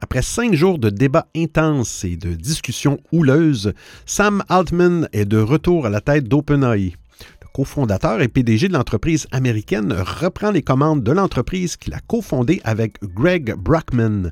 Après 0.00 0.22
cinq 0.22 0.54
jours 0.54 0.78
de 0.78 0.90
débats 0.90 1.28
intenses 1.36 2.04
et 2.04 2.16
de 2.16 2.34
discussions 2.34 2.98
houleuses, 3.12 3.72
Sam 4.06 4.44
Altman 4.48 5.08
est 5.12 5.24
de 5.24 5.38
retour 5.38 5.86
à 5.86 5.90
la 5.90 6.00
tête 6.00 6.28
d'OpenAI. 6.28 6.94
Le 7.42 7.48
cofondateur 7.52 8.20
et 8.20 8.28
PDG 8.28 8.68
de 8.68 8.72
l'entreprise 8.74 9.26
américaine 9.30 9.92
reprend 9.92 10.50
les 10.50 10.62
commandes 10.62 11.02
de 11.02 11.12
l'entreprise 11.12 11.76
qu'il 11.76 11.94
a 11.94 12.00
cofondée 12.00 12.60
avec 12.64 13.02
Greg 13.02 13.54
Brockman. 13.54 14.30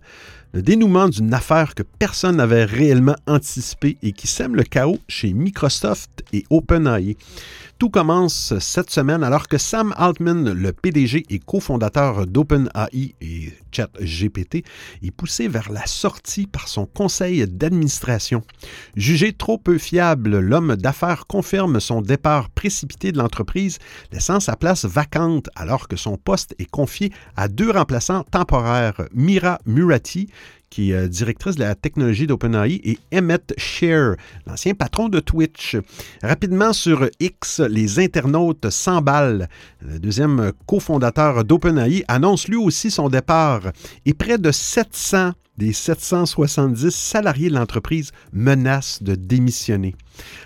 Le 0.52 0.60
dénouement 0.60 1.08
d'une 1.08 1.32
affaire 1.32 1.74
que 1.74 1.82
personne 1.82 2.36
n'avait 2.36 2.66
réellement 2.66 3.16
anticipée 3.26 3.96
et 4.02 4.12
qui 4.12 4.26
sème 4.26 4.54
le 4.54 4.64
chaos 4.64 4.98
chez 5.08 5.32
Microsoft 5.32 6.22
et 6.34 6.44
OpenAI. 6.50 7.16
Tout 7.82 7.90
commence 7.90 8.56
cette 8.60 8.90
semaine 8.90 9.24
alors 9.24 9.48
que 9.48 9.58
Sam 9.58 9.92
Altman, 9.96 10.52
le 10.52 10.72
PDG 10.72 11.26
et 11.30 11.40
cofondateur 11.40 12.28
d'OpenAI 12.28 13.16
et 13.20 13.52
ChatGPT, 13.72 14.64
est 15.02 15.10
poussé 15.10 15.48
vers 15.48 15.72
la 15.72 15.84
sortie 15.86 16.46
par 16.46 16.68
son 16.68 16.86
conseil 16.86 17.44
d'administration. 17.48 18.44
Jugé 18.94 19.32
trop 19.32 19.58
peu 19.58 19.78
fiable, 19.78 20.38
l'homme 20.38 20.76
d'affaires 20.76 21.26
confirme 21.26 21.80
son 21.80 22.02
départ 22.02 22.50
précipité 22.50 23.10
de 23.10 23.18
l'entreprise, 23.18 23.80
laissant 24.12 24.38
sa 24.38 24.54
place 24.54 24.84
vacante 24.84 25.48
alors 25.56 25.88
que 25.88 25.96
son 25.96 26.16
poste 26.16 26.54
est 26.60 26.70
confié 26.70 27.12
à 27.34 27.48
deux 27.48 27.72
remplaçants 27.72 28.22
temporaires, 28.22 29.08
Mira 29.12 29.58
Murati, 29.66 30.28
qui 30.72 30.92
est 30.92 30.94
euh, 30.94 31.06
directrice 31.06 31.56
de 31.56 31.60
la 31.60 31.74
technologie 31.74 32.26
d'OpenAI, 32.26 32.80
et 32.82 32.98
Emmett 33.14 33.52
Shear, 33.58 34.16
l'ancien 34.46 34.72
patron 34.72 35.10
de 35.10 35.20
Twitch. 35.20 35.76
Rapidement 36.22 36.72
sur 36.72 37.10
X, 37.20 37.60
les 37.60 38.00
internautes 38.00 38.70
s'emballent. 38.70 39.50
Le 39.82 39.98
deuxième 39.98 40.52
cofondateur 40.64 41.44
d'OpenAI 41.44 42.04
annonce 42.08 42.48
lui 42.48 42.56
aussi 42.56 42.90
son 42.90 43.10
départ 43.10 43.60
et 44.06 44.14
près 44.14 44.38
de 44.38 44.50
700 44.50 45.32
des 45.58 45.72
770 45.72 46.90
salariés 46.90 47.48
de 47.48 47.54
l'entreprise 47.54 48.12
menacent 48.32 49.02
de 49.02 49.14
démissionner. 49.14 49.94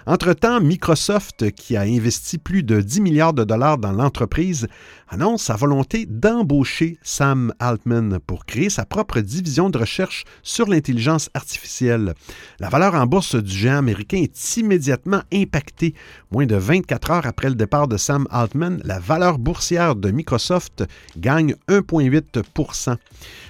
Entre-temps, 0.07 0.61
Microsoft, 0.61 1.51
qui 1.53 1.77
a 1.77 1.83
investi 1.83 2.39
plus 2.39 2.63
de 2.63 2.81
10 2.81 3.01
milliards 3.01 3.35
de 3.35 3.45
dollars 3.45 3.79
dans 3.79 3.93
l'entreprise, 3.93 4.69
annonce 5.09 5.45
sa 5.45 5.57
volonté 5.57 6.07
d'embaucher 6.07 6.99
Sam 7.03 7.53
Altman 7.59 8.19
pour 8.27 8.45
créer 8.47 8.71
sa 8.71 8.85
propre 8.85 9.21
division 9.21 9.71
de 9.71 9.79
recherche 9.79 10.25
sur 10.43 10.69
l'intelligence 10.69 11.31
artificielle. 11.35 12.15
La 12.61 12.69
valeur 12.69 12.95
en 12.95 13.07
bourse 13.07 13.37
du 13.37 13.51
géant 13.51 13.79
américain 13.79 14.19
est 14.19 14.57
immédiatement 14.57 15.23
impactée. 15.33 15.95
Moins 16.31 16.47
de 16.47 16.57
24 16.57 17.11
heures 17.11 17.27
après 17.27 17.49
le 17.49 17.55
départ 17.55 17.89
de 17.89 17.97
Sam 17.97 18.27
Altman, 18.31 18.81
la 18.85 18.99
valeur 18.99 19.39
boursière 19.39 19.97
de 19.97 20.11
Microsoft 20.11 20.85
gagne 21.17 21.55
1,8 21.69 22.43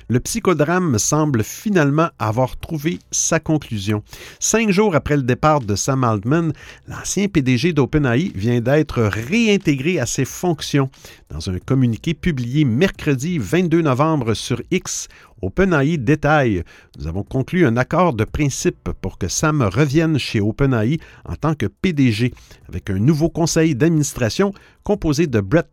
le 0.08 0.20
psychodrame 0.20 0.98
semble 0.98 1.42
finalement 1.42 2.10
avoir 2.18 2.56
trouvé 2.56 2.98
sa 3.10 3.40
conclusion. 3.40 4.02
Cinq 4.38 4.70
jours 4.70 4.94
après 4.94 5.16
le 5.16 5.22
départ 5.22 5.60
de 5.60 5.74
Sam 5.74 6.04
Altman, 6.04 6.52
l'ancien 6.86 7.28
PDG 7.28 7.72
d'OpenAI 7.72 8.32
vient 8.34 8.60
d'être 8.60 9.02
réintégré 9.02 9.98
à 9.98 10.06
ses 10.06 10.24
fonctions. 10.24 10.90
Dans 11.30 11.50
un 11.50 11.58
communiqué 11.58 12.14
publié 12.14 12.64
mercredi 12.64 13.38
22 13.38 13.82
novembre 13.82 14.34
sur 14.34 14.62
X, 14.70 15.08
OpenAI 15.42 15.98
détaille 15.98 16.62
Nous 16.98 17.08
avons 17.08 17.22
conclu 17.22 17.66
un 17.66 17.76
accord 17.76 18.14
de 18.14 18.24
principe 18.24 18.90
pour 19.00 19.18
que 19.18 19.28
Sam 19.28 19.62
revienne 19.62 20.18
chez 20.18 20.40
OpenAI 20.40 20.98
en 21.24 21.34
tant 21.34 21.54
que 21.54 21.66
PDG, 21.66 22.32
avec 22.68 22.90
un 22.90 22.98
nouveau 22.98 23.28
conseil 23.28 23.74
d'administration 23.74 24.52
composé 24.82 25.26
de 25.26 25.40
Brett 25.40 25.68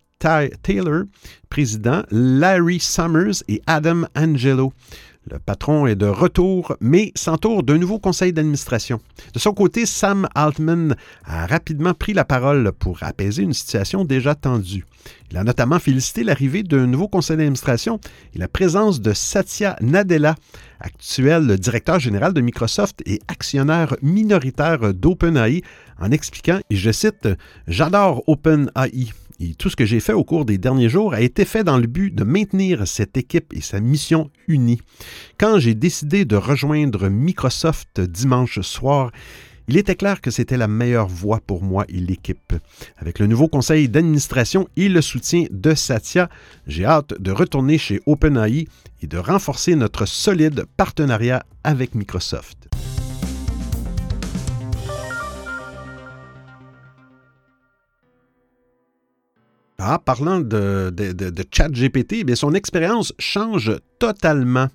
Taylor, 0.61 1.03
président, 1.49 2.03
Larry 2.11 2.79
Summers 2.79 3.43
et 3.47 3.61
Adam 3.67 4.03
Angelo. 4.15 4.73
Le 5.29 5.39
patron 5.39 5.87
est 5.87 5.95
de 5.95 6.05
retour, 6.05 6.75
mais 6.81 7.13
s'entoure 7.15 7.63
d'un 7.63 7.77
nouveau 7.77 7.97
conseil 7.97 8.33
d'administration. 8.33 8.99
De 9.33 9.39
son 9.39 9.53
côté, 9.53 9.85
Sam 9.85 10.27
Altman 10.35 10.95
a 11.23 11.45
rapidement 11.45 11.93
pris 11.93 12.13
la 12.13 12.25
parole 12.25 12.73
pour 12.77 13.03
apaiser 13.03 13.43
une 13.43 13.53
situation 13.53 14.03
déjà 14.03 14.35
tendue. 14.35 14.85
Il 15.31 15.37
a 15.37 15.45
notamment 15.45 15.79
félicité 15.79 16.25
l'arrivée 16.25 16.63
d'un 16.63 16.87
nouveau 16.87 17.07
conseil 17.07 17.37
d'administration 17.37 17.99
et 18.35 18.37
la 18.37 18.49
présence 18.49 18.99
de 18.99 19.13
Satya 19.13 19.77
Nadella, 19.79 20.35
actuel 20.81 21.57
directeur 21.57 21.99
général 21.99 22.33
de 22.33 22.41
Microsoft 22.41 23.01
et 23.05 23.21
actionnaire 23.29 23.95
minoritaire 24.01 24.93
d'OpenAI, 24.93 25.63
en 25.99 26.11
expliquant, 26.11 26.59
et 26.69 26.75
je 26.75 26.91
cite, 26.91 27.29
J'adore 27.67 28.23
OpenAI. 28.27 29.13
Et 29.39 29.55
tout 29.55 29.69
ce 29.69 29.75
que 29.75 29.85
j'ai 29.85 29.99
fait 29.99 30.13
au 30.13 30.23
cours 30.23 30.45
des 30.45 30.57
derniers 30.57 30.89
jours 30.89 31.13
a 31.13 31.21
été 31.21 31.45
fait 31.45 31.63
dans 31.63 31.77
le 31.77 31.87
but 31.87 32.13
de 32.13 32.23
maintenir 32.23 32.87
cette 32.87 33.17
équipe 33.17 33.53
et 33.53 33.61
sa 33.61 33.79
mission 33.79 34.29
unie. 34.47 34.81
Quand 35.37 35.59
j'ai 35.59 35.73
décidé 35.73 36.25
de 36.25 36.35
rejoindre 36.35 37.09
Microsoft 37.09 37.99
dimanche 37.99 38.61
soir, 38.61 39.11
il 39.67 39.77
était 39.77 39.95
clair 39.95 40.19
que 40.19 40.31
c'était 40.31 40.57
la 40.57 40.67
meilleure 40.67 41.07
voie 41.07 41.39
pour 41.39 41.63
moi 41.63 41.85
et 41.87 41.99
l'équipe. 41.99 42.53
Avec 42.97 43.19
le 43.19 43.27
nouveau 43.27 43.47
conseil 43.47 43.87
d'administration 43.87 44.67
et 44.75 44.89
le 44.89 45.01
soutien 45.01 45.45
de 45.51 45.73
Satya, 45.73 46.29
j'ai 46.67 46.85
hâte 46.85 47.13
de 47.19 47.31
retourner 47.31 47.77
chez 47.77 48.01
OpenAI 48.05 48.67
et 49.01 49.07
de 49.07 49.17
renforcer 49.17 49.75
notre 49.75 50.05
solide 50.05 50.65
partenariat 50.75 51.45
avec 51.63 51.95
Microsoft. 51.95 52.67
Ah, 59.79 59.99
parlant 60.03 60.39
de, 60.39 60.91
de, 60.95 61.11
de, 61.11 61.43
ChatGPT, 61.51 62.23
eh 62.27 62.35
son 62.35 62.53
expérience 62.53 63.13
change 63.17 63.75
totalement. 63.99 64.67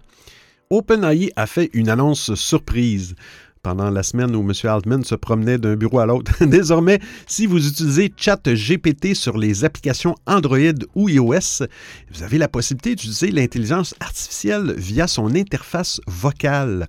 OpenAI 0.71 1.31
a 1.37 1.47
fait 1.47 1.71
une 1.73 1.89
annonce 1.89 2.35
surprise 2.35 3.15
pendant 3.63 3.91
la 3.91 4.03
semaine 4.03 4.35
où 4.35 4.41
M. 4.41 4.53
Altman 4.65 5.05
se 5.05 5.15
promenait 5.15 5.59
d'un 5.59 5.77
bureau 5.77 5.99
à 6.01 6.07
l'autre. 6.07 6.45
Désormais, 6.45 7.01
si 7.27 7.47
vous 7.47 7.69
utilisez 7.69 8.13
ChatGPT 8.17 9.15
sur 9.15 9.39
les 9.39 9.65
applications 9.65 10.15
Android 10.27 10.59
ou 10.95 11.09
iOS, 11.09 11.67
vous 12.13 12.23
avez 12.23 12.39
la 12.39 12.49
possibilité 12.49 12.91
d'utiliser 12.91 13.31
l'intelligence 13.31 13.95
artificielle 14.01 14.75
via 14.77 15.07
son 15.07 15.35
interface 15.35 16.01
vocale. 16.07 16.89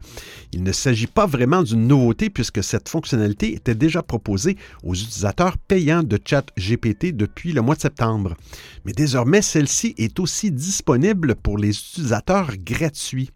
Il 0.51 0.63
ne 0.63 0.71
s'agit 0.71 1.07
pas 1.07 1.27
vraiment 1.27 1.61
d'une 1.61 1.87
nouveauté 1.87 2.29
puisque 2.29 2.63
cette 2.63 2.89
fonctionnalité 2.89 3.53
était 3.53 3.75
déjà 3.75 4.01
proposée 4.01 4.57
aux 4.83 4.95
utilisateurs 4.95 5.57
payants 5.57 6.03
de 6.03 6.19
ChatGPT 6.23 7.15
depuis 7.15 7.51
le 7.51 7.61
mois 7.61 7.75
de 7.75 7.81
septembre. 7.81 8.35
Mais 8.85 8.93
désormais, 8.93 9.41
celle-ci 9.41 9.93
est 9.97 10.19
aussi 10.19 10.51
disponible 10.51 11.35
pour 11.35 11.57
les 11.57 11.69
utilisateurs 11.69 12.51
gratuits. 12.57 13.29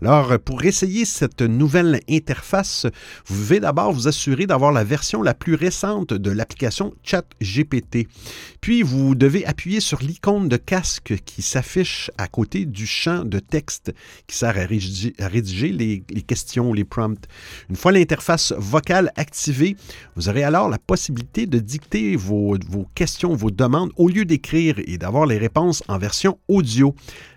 Alors, 0.00 0.38
pour 0.38 0.64
essayer 0.64 1.04
cette 1.04 1.42
nouvelle 1.42 2.00
interface, 2.08 2.86
vous 3.26 3.42
devez 3.42 3.60
d'abord 3.60 3.92
vous 3.92 4.08
assurer 4.08 4.46
d'avoir 4.46 4.72
la 4.72 4.84
version 4.84 5.22
la 5.22 5.34
plus 5.34 5.54
récente 5.54 6.14
de 6.14 6.30
l'application 6.30 6.94
ChatGPT. 7.02 8.08
Puis, 8.60 8.82
vous 8.82 9.14
devez 9.14 9.44
appuyer 9.44 9.80
sur 9.80 10.00
l'icône 10.00 10.48
de 10.48 10.56
casque 10.56 11.14
qui 11.26 11.42
s'affiche 11.42 12.10
à 12.16 12.28
côté 12.28 12.64
du 12.64 12.86
champ 12.86 13.24
de 13.24 13.38
texte 13.38 13.92
qui 14.26 14.36
sert 14.36 14.56
à 14.56 15.26
rédiger, 15.26 15.72
les, 15.72 16.02
questions, 16.22 16.49
les 16.74 16.84
prompts. 16.84 17.26
Une 17.68 17.76
fois 17.76 17.92
l'interface 17.92 18.52
vocale 18.56 19.12
activée, 19.16 19.76
vous 20.16 20.28
aurez 20.28 20.42
alors 20.42 20.68
la 20.68 20.78
possibilité 20.78 21.46
de 21.46 21.58
dicter 21.58 22.16
vos 22.16 22.56
questions, 22.94 23.34
vos 23.34 23.50
demandes 23.50 23.90
au 23.96 24.08
lieu 24.08 24.24
d'écrire 24.24 24.76
et 24.84 24.98
d'avoir 24.98 25.26
les 25.26 25.38
réponses 25.38 25.82
en 25.88 25.98
version 25.98 26.38
audio 26.48 26.94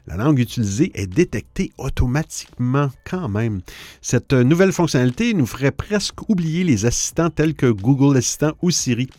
la 0.07 0.17
langue 0.17 0.39
utilisée 0.39 0.91
est 0.95 1.07
détectée 1.07 1.71
automatiquement 1.77 2.89
quand 3.05 3.29
même. 3.29 3.61
Cette 4.01 4.33
nouvelle 4.33 4.73
fonctionnalité 4.73 5.33
nous 5.33 5.45
ferait 5.45 5.71
presque 5.71 6.29
oublier 6.29 6.63
les 6.63 6.85
assistants 6.85 7.29
tels 7.29 7.53
que 7.53 7.67
Google 7.67 8.17
Assistant 8.17 8.53
ou 8.61 8.69
Siri. 8.69 9.09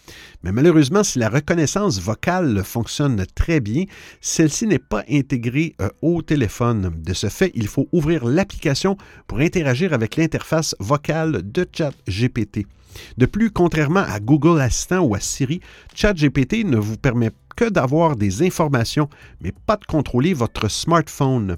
Mais 0.42 0.52
malheureusement, 0.52 1.02
si 1.02 1.18
la 1.18 1.30
reconnaissance 1.30 2.00
vocale 2.00 2.62
fonctionne 2.64 3.24
très 3.34 3.60
bien, 3.60 3.84
celle-ci 4.20 4.66
n'est 4.66 4.78
pas 4.78 5.04
intégrée 5.10 5.74
euh, 5.80 5.88
au 6.02 6.20
téléphone. 6.20 6.92
De 7.02 7.14
ce 7.14 7.28
fait, 7.28 7.50
il 7.54 7.66
faut 7.66 7.88
ouvrir 7.92 8.26
l'application 8.26 8.98
pour 9.26 9.38
interagir 9.38 9.94
avec 9.94 10.16
l'interface 10.16 10.76
vocale 10.80 11.40
de 11.50 11.66
ChatGPT. 11.72 12.66
De 13.18 13.26
plus, 13.26 13.50
contrairement 13.50 14.04
à 14.06 14.20
Google 14.20 14.60
Assistant 14.60 15.00
ou 15.00 15.14
à 15.14 15.20
Siri, 15.20 15.60
ChatGPT 15.94 16.64
ne 16.64 16.76
vous 16.76 16.96
permet 16.96 17.30
que 17.56 17.68
d'avoir 17.68 18.16
des 18.16 18.42
informations, 18.42 19.08
mais 19.40 19.52
pas 19.66 19.76
de 19.76 19.84
contrôler 19.84 20.34
votre 20.34 20.68
smartphone. 20.68 21.56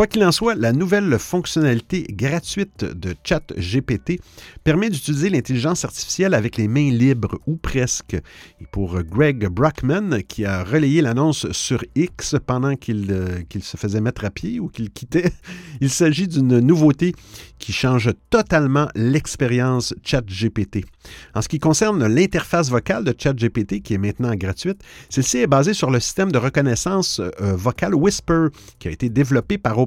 Quoi 0.00 0.06
qu'il 0.06 0.24
en 0.24 0.32
soit, 0.32 0.54
la 0.54 0.72
nouvelle 0.72 1.18
fonctionnalité 1.18 2.06
gratuite 2.08 2.86
de 2.86 3.14
ChatGPT 3.22 4.18
permet 4.64 4.88
d'utiliser 4.88 5.28
l'intelligence 5.28 5.84
artificielle 5.84 6.32
avec 6.32 6.56
les 6.56 6.68
mains 6.68 6.90
libres, 6.90 7.38
ou 7.46 7.56
presque. 7.58 8.14
Et 8.14 8.66
pour 8.72 9.02
Greg 9.02 9.48
Brockman, 9.48 10.22
qui 10.26 10.46
a 10.46 10.64
relayé 10.64 11.02
l'annonce 11.02 11.52
sur 11.52 11.84
X 11.96 12.36
pendant 12.46 12.76
qu'il 12.76 13.44
qu'il 13.50 13.62
se 13.62 13.76
faisait 13.76 14.00
mettre 14.00 14.24
à 14.24 14.30
pied 14.30 14.58
ou 14.58 14.68
qu'il 14.68 14.88
quittait, 14.88 15.32
il 15.82 15.90
s'agit 15.90 16.26
d'une 16.26 16.60
nouveauté 16.60 17.12
qui 17.58 17.74
change 17.74 18.10
totalement 18.30 18.88
l'expérience 18.94 19.92
ChatGPT. 20.02 20.86
En 21.34 21.42
ce 21.42 21.48
qui 21.48 21.58
concerne 21.58 22.06
l'interface 22.06 22.70
vocale 22.70 23.04
de 23.04 23.14
ChatGPT, 23.16 23.82
qui 23.82 23.92
est 23.92 23.98
maintenant 23.98 24.34
gratuite, 24.34 24.80
celle-ci 25.10 25.38
est 25.38 25.46
basée 25.46 25.74
sur 25.74 25.90
le 25.90 26.00
système 26.00 26.32
de 26.32 26.38
reconnaissance 26.38 27.20
euh, 27.20 27.54
vocale 27.54 27.94
Whisper, 27.94 28.46
qui 28.78 28.88
a 28.88 28.90
été 28.90 29.10
développé 29.10 29.58
par 29.58 29.78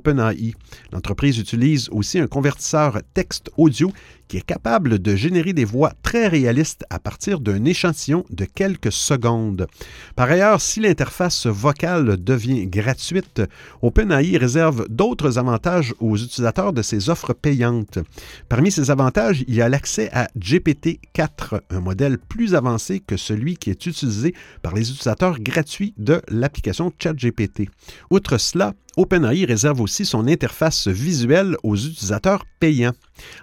L'entreprise 0.92 1.38
utilise 1.38 1.90
aussi 1.92 2.20
un 2.20 2.28
convertisseur 2.28 3.02
texte-audio 3.14 3.92
qui 4.34 4.38
est 4.38 4.42
capable 4.42 4.98
de 4.98 5.16
générer 5.16 5.54
des 5.54 5.64
voix 5.64 5.94
très 6.02 6.28
réalistes 6.28 6.86
à 6.90 6.98
partir 6.98 7.40
d'un 7.40 7.66
échantillon 7.66 8.26
de 8.32 8.46
quelques 8.46 8.92
secondes. 8.92 9.68
Par 10.16 10.28
ailleurs, 10.28 10.60
si 10.60 10.80
l'interface 10.80 11.46
vocale 11.46 12.18
devient 12.18 12.66
gratuite, 12.66 13.44
OpenAI 13.84 14.38
réserve 14.38 14.88
d'autres 14.90 15.38
avantages 15.38 15.94
aux 16.00 16.18
utilisateurs 16.18 16.74
de 16.74 16.82
ses 16.82 17.12
offres 17.12 17.34
payantes. 17.34 18.00
Parmi 18.50 18.72
ces 18.72 18.90
avantages, 18.90 19.44
il 19.48 19.54
y 19.54 19.62
a 19.62 19.70
l'accès 19.70 20.10
à 20.12 20.28
GPT-4, 20.36 21.60
un 21.70 21.80
modèle 21.82 22.18
plus 22.18 22.56
avancé 22.56 23.02
que 23.02 23.18
celui 23.18 23.58
qui 23.58 23.70
est 23.70 23.86
utilisé 23.86 24.34
par 24.64 24.74
les 24.74 24.90
utilisateurs 24.90 25.40
gratuits 25.40 25.94
de 26.00 26.24
l'application 26.28 26.92
ChatGPT. 26.98 27.70
Outre 28.10 28.40
cela, 28.40 28.74
OpenAI 28.96 29.46
réserve 29.46 29.82
aussi 29.82 30.06
son 30.06 30.28
interface 30.28 30.88
visuelle 30.88 31.56
aux 31.64 31.76
utilisateurs 31.76 32.46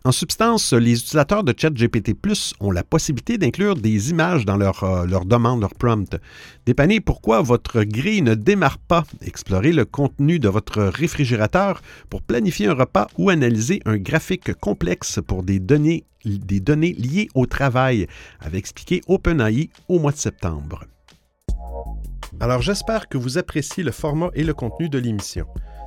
En 0.05 0.13
substance, 0.13 0.73
les 0.73 0.93
utilisateurs 0.93 1.45
de 1.45 1.55
ChatGPT 1.57 2.15
Plus 2.15 2.55
ont 2.59 2.71
la 2.71 2.83
possibilité 2.83 3.37
d'inclure 3.37 3.77
des 3.77 4.11
images 4.11 4.47
dans 4.47 4.57
leur, 4.57 4.83
euh, 4.83 5.05
leur 5.05 5.27
demande, 5.27 5.61
leur 5.61 5.75
prompt. 5.75 6.17
Dépannez 6.65 7.01
pourquoi 7.01 7.43
votre 7.43 7.83
grille 7.83 8.23
ne 8.23 8.35
démarre 8.35 8.79
pas. 8.79 9.05
Explorez 9.21 9.73
le 9.73 9.85
contenu 9.85 10.39
de 10.39 10.49
votre 10.49 10.83
réfrigérateur 10.83 11.83
pour 12.09 12.23
planifier 12.23 12.69
un 12.69 12.75
repas 12.75 13.09
ou 13.19 13.29
analyser 13.29 13.83
un 13.85 13.99
graphique 13.99 14.55
complexe 14.55 15.21
pour 15.27 15.43
des 15.43 15.59
données, 15.59 16.05
des 16.25 16.61
données 16.61 16.95
liées 16.95 17.29
au 17.35 17.45
travail, 17.45 18.07
avait 18.41 18.59
expliqué 18.59 19.03
OpenAI 19.07 19.69
au 19.89 19.99
mois 19.99 20.13
de 20.13 20.17
septembre. 20.17 20.85
Alors 22.41 22.63
j'espère 22.63 23.09
que 23.09 23.19
vous 23.19 23.37
appréciez 23.37 23.83
le 23.83 23.93
format 23.93 24.31
et 24.35 24.45
le 24.45 24.55
contenu 24.55 24.89
de 24.89 24.99
l'émission. 24.99 25.47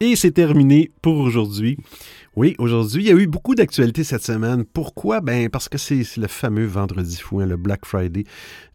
Et 0.00 0.14
c'est 0.14 0.30
terminé 0.30 0.92
pour 1.02 1.18
aujourd'hui. 1.18 1.76
Oui, 2.36 2.54
aujourd'hui, 2.58 3.02
il 3.02 3.08
y 3.08 3.10
a 3.10 3.16
eu 3.16 3.26
beaucoup 3.26 3.56
d'actualités 3.56 4.04
cette 4.04 4.22
semaine. 4.22 4.64
Pourquoi? 4.64 5.20
Ben, 5.20 5.48
parce 5.48 5.68
que 5.68 5.76
c'est 5.76 6.04
le 6.16 6.28
fameux 6.28 6.66
vendredi 6.66 7.16
fou, 7.16 7.40
hein, 7.40 7.46
le 7.46 7.56
Black 7.56 7.84
Friday. 7.84 8.22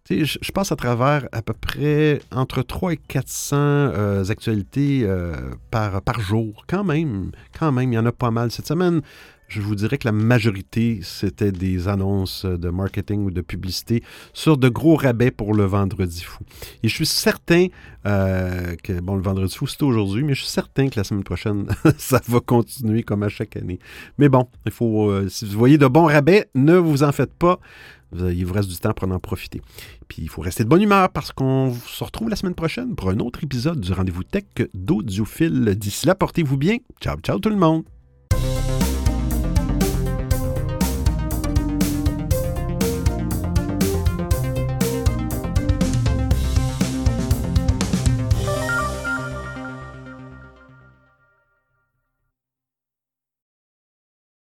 Je, 0.09 0.37
je 0.41 0.51
passe 0.51 0.73
à 0.73 0.75
travers 0.75 1.29
à 1.31 1.41
peu 1.41 1.53
près 1.53 2.19
entre 2.29 2.61
3 2.61 2.93
et 2.93 2.97
400 2.97 3.55
euh, 3.55 4.25
actualités 4.27 5.03
euh, 5.03 5.51
par, 5.71 6.01
par 6.01 6.19
jour. 6.19 6.65
Quand 6.67 6.83
même, 6.83 7.31
quand 7.57 7.71
même, 7.71 7.93
il 7.93 7.95
y 7.95 7.99
en 7.99 8.05
a 8.05 8.11
pas 8.11 8.31
mal. 8.31 8.51
Cette 8.51 8.67
semaine, 8.67 9.01
je 9.53 9.61
vous 9.61 9.75
dirais 9.75 9.97
que 9.99 10.07
la 10.07 10.11
majorité, 10.11 10.99
c'était 11.03 11.51
des 11.51 11.87
annonces 11.87 12.45
de 12.45 12.69
marketing 12.69 13.25
ou 13.25 13.31
de 13.31 13.41
publicité 13.41 14.03
sur 14.33 14.57
de 14.57 14.67
gros 14.67 14.95
rabais 14.95 15.29
pour 15.29 15.53
le 15.53 15.65
vendredi 15.65 16.23
fou. 16.23 16.43
Et 16.81 16.87
je 16.87 16.95
suis 16.95 17.05
certain 17.05 17.67
euh, 18.07 18.75
que, 18.81 18.99
bon, 18.99 19.15
le 19.15 19.21
vendredi 19.21 19.55
fou, 19.55 19.67
c'est 19.67 19.83
aujourd'hui, 19.83 20.23
mais 20.23 20.33
je 20.33 20.41
suis 20.41 20.49
certain 20.49 20.89
que 20.89 20.99
la 20.99 21.03
semaine 21.03 21.23
prochaine, 21.23 21.67
ça 21.97 22.19
va 22.27 22.39
continuer 22.39 23.03
comme 23.03 23.21
à 23.21 23.29
chaque 23.29 23.55
année. 23.55 23.77
Mais 24.17 24.27
bon, 24.27 24.47
il 24.65 24.71
faut, 24.71 25.11
euh, 25.11 25.29
si 25.29 25.45
vous 25.45 25.57
voyez 25.57 25.77
de 25.77 25.87
bons 25.87 26.05
rabais, 26.05 26.49
ne 26.55 26.75
vous 26.75 27.03
en 27.03 27.11
faites 27.11 27.33
pas. 27.33 27.59
Il 28.15 28.45
vous 28.45 28.53
reste 28.53 28.69
du 28.69 28.77
temps 28.77 28.93
pour 28.93 29.11
en 29.11 29.19
profiter. 29.19 29.61
Puis 30.07 30.21
il 30.21 30.29
faut 30.29 30.41
rester 30.41 30.63
de 30.63 30.69
bonne 30.69 30.83
humeur 30.83 31.09
parce 31.09 31.31
qu'on 31.31 31.73
se 31.73 32.03
retrouve 32.03 32.29
la 32.29 32.35
semaine 32.35 32.53
prochaine 32.53 32.95
pour 32.95 33.09
un 33.09 33.17
autre 33.17 33.43
épisode 33.43 33.79
du 33.79 33.91
Rendez-vous 33.91 34.23
Tech 34.23 34.43
d'Audiophile. 34.75 35.75
D'ici 35.75 36.05
là, 36.05 36.13
portez-vous 36.13 36.57
bien. 36.57 36.77
Ciao, 37.01 37.17
ciao 37.21 37.39
tout 37.39 37.49
le 37.49 37.55
monde. 37.55 37.92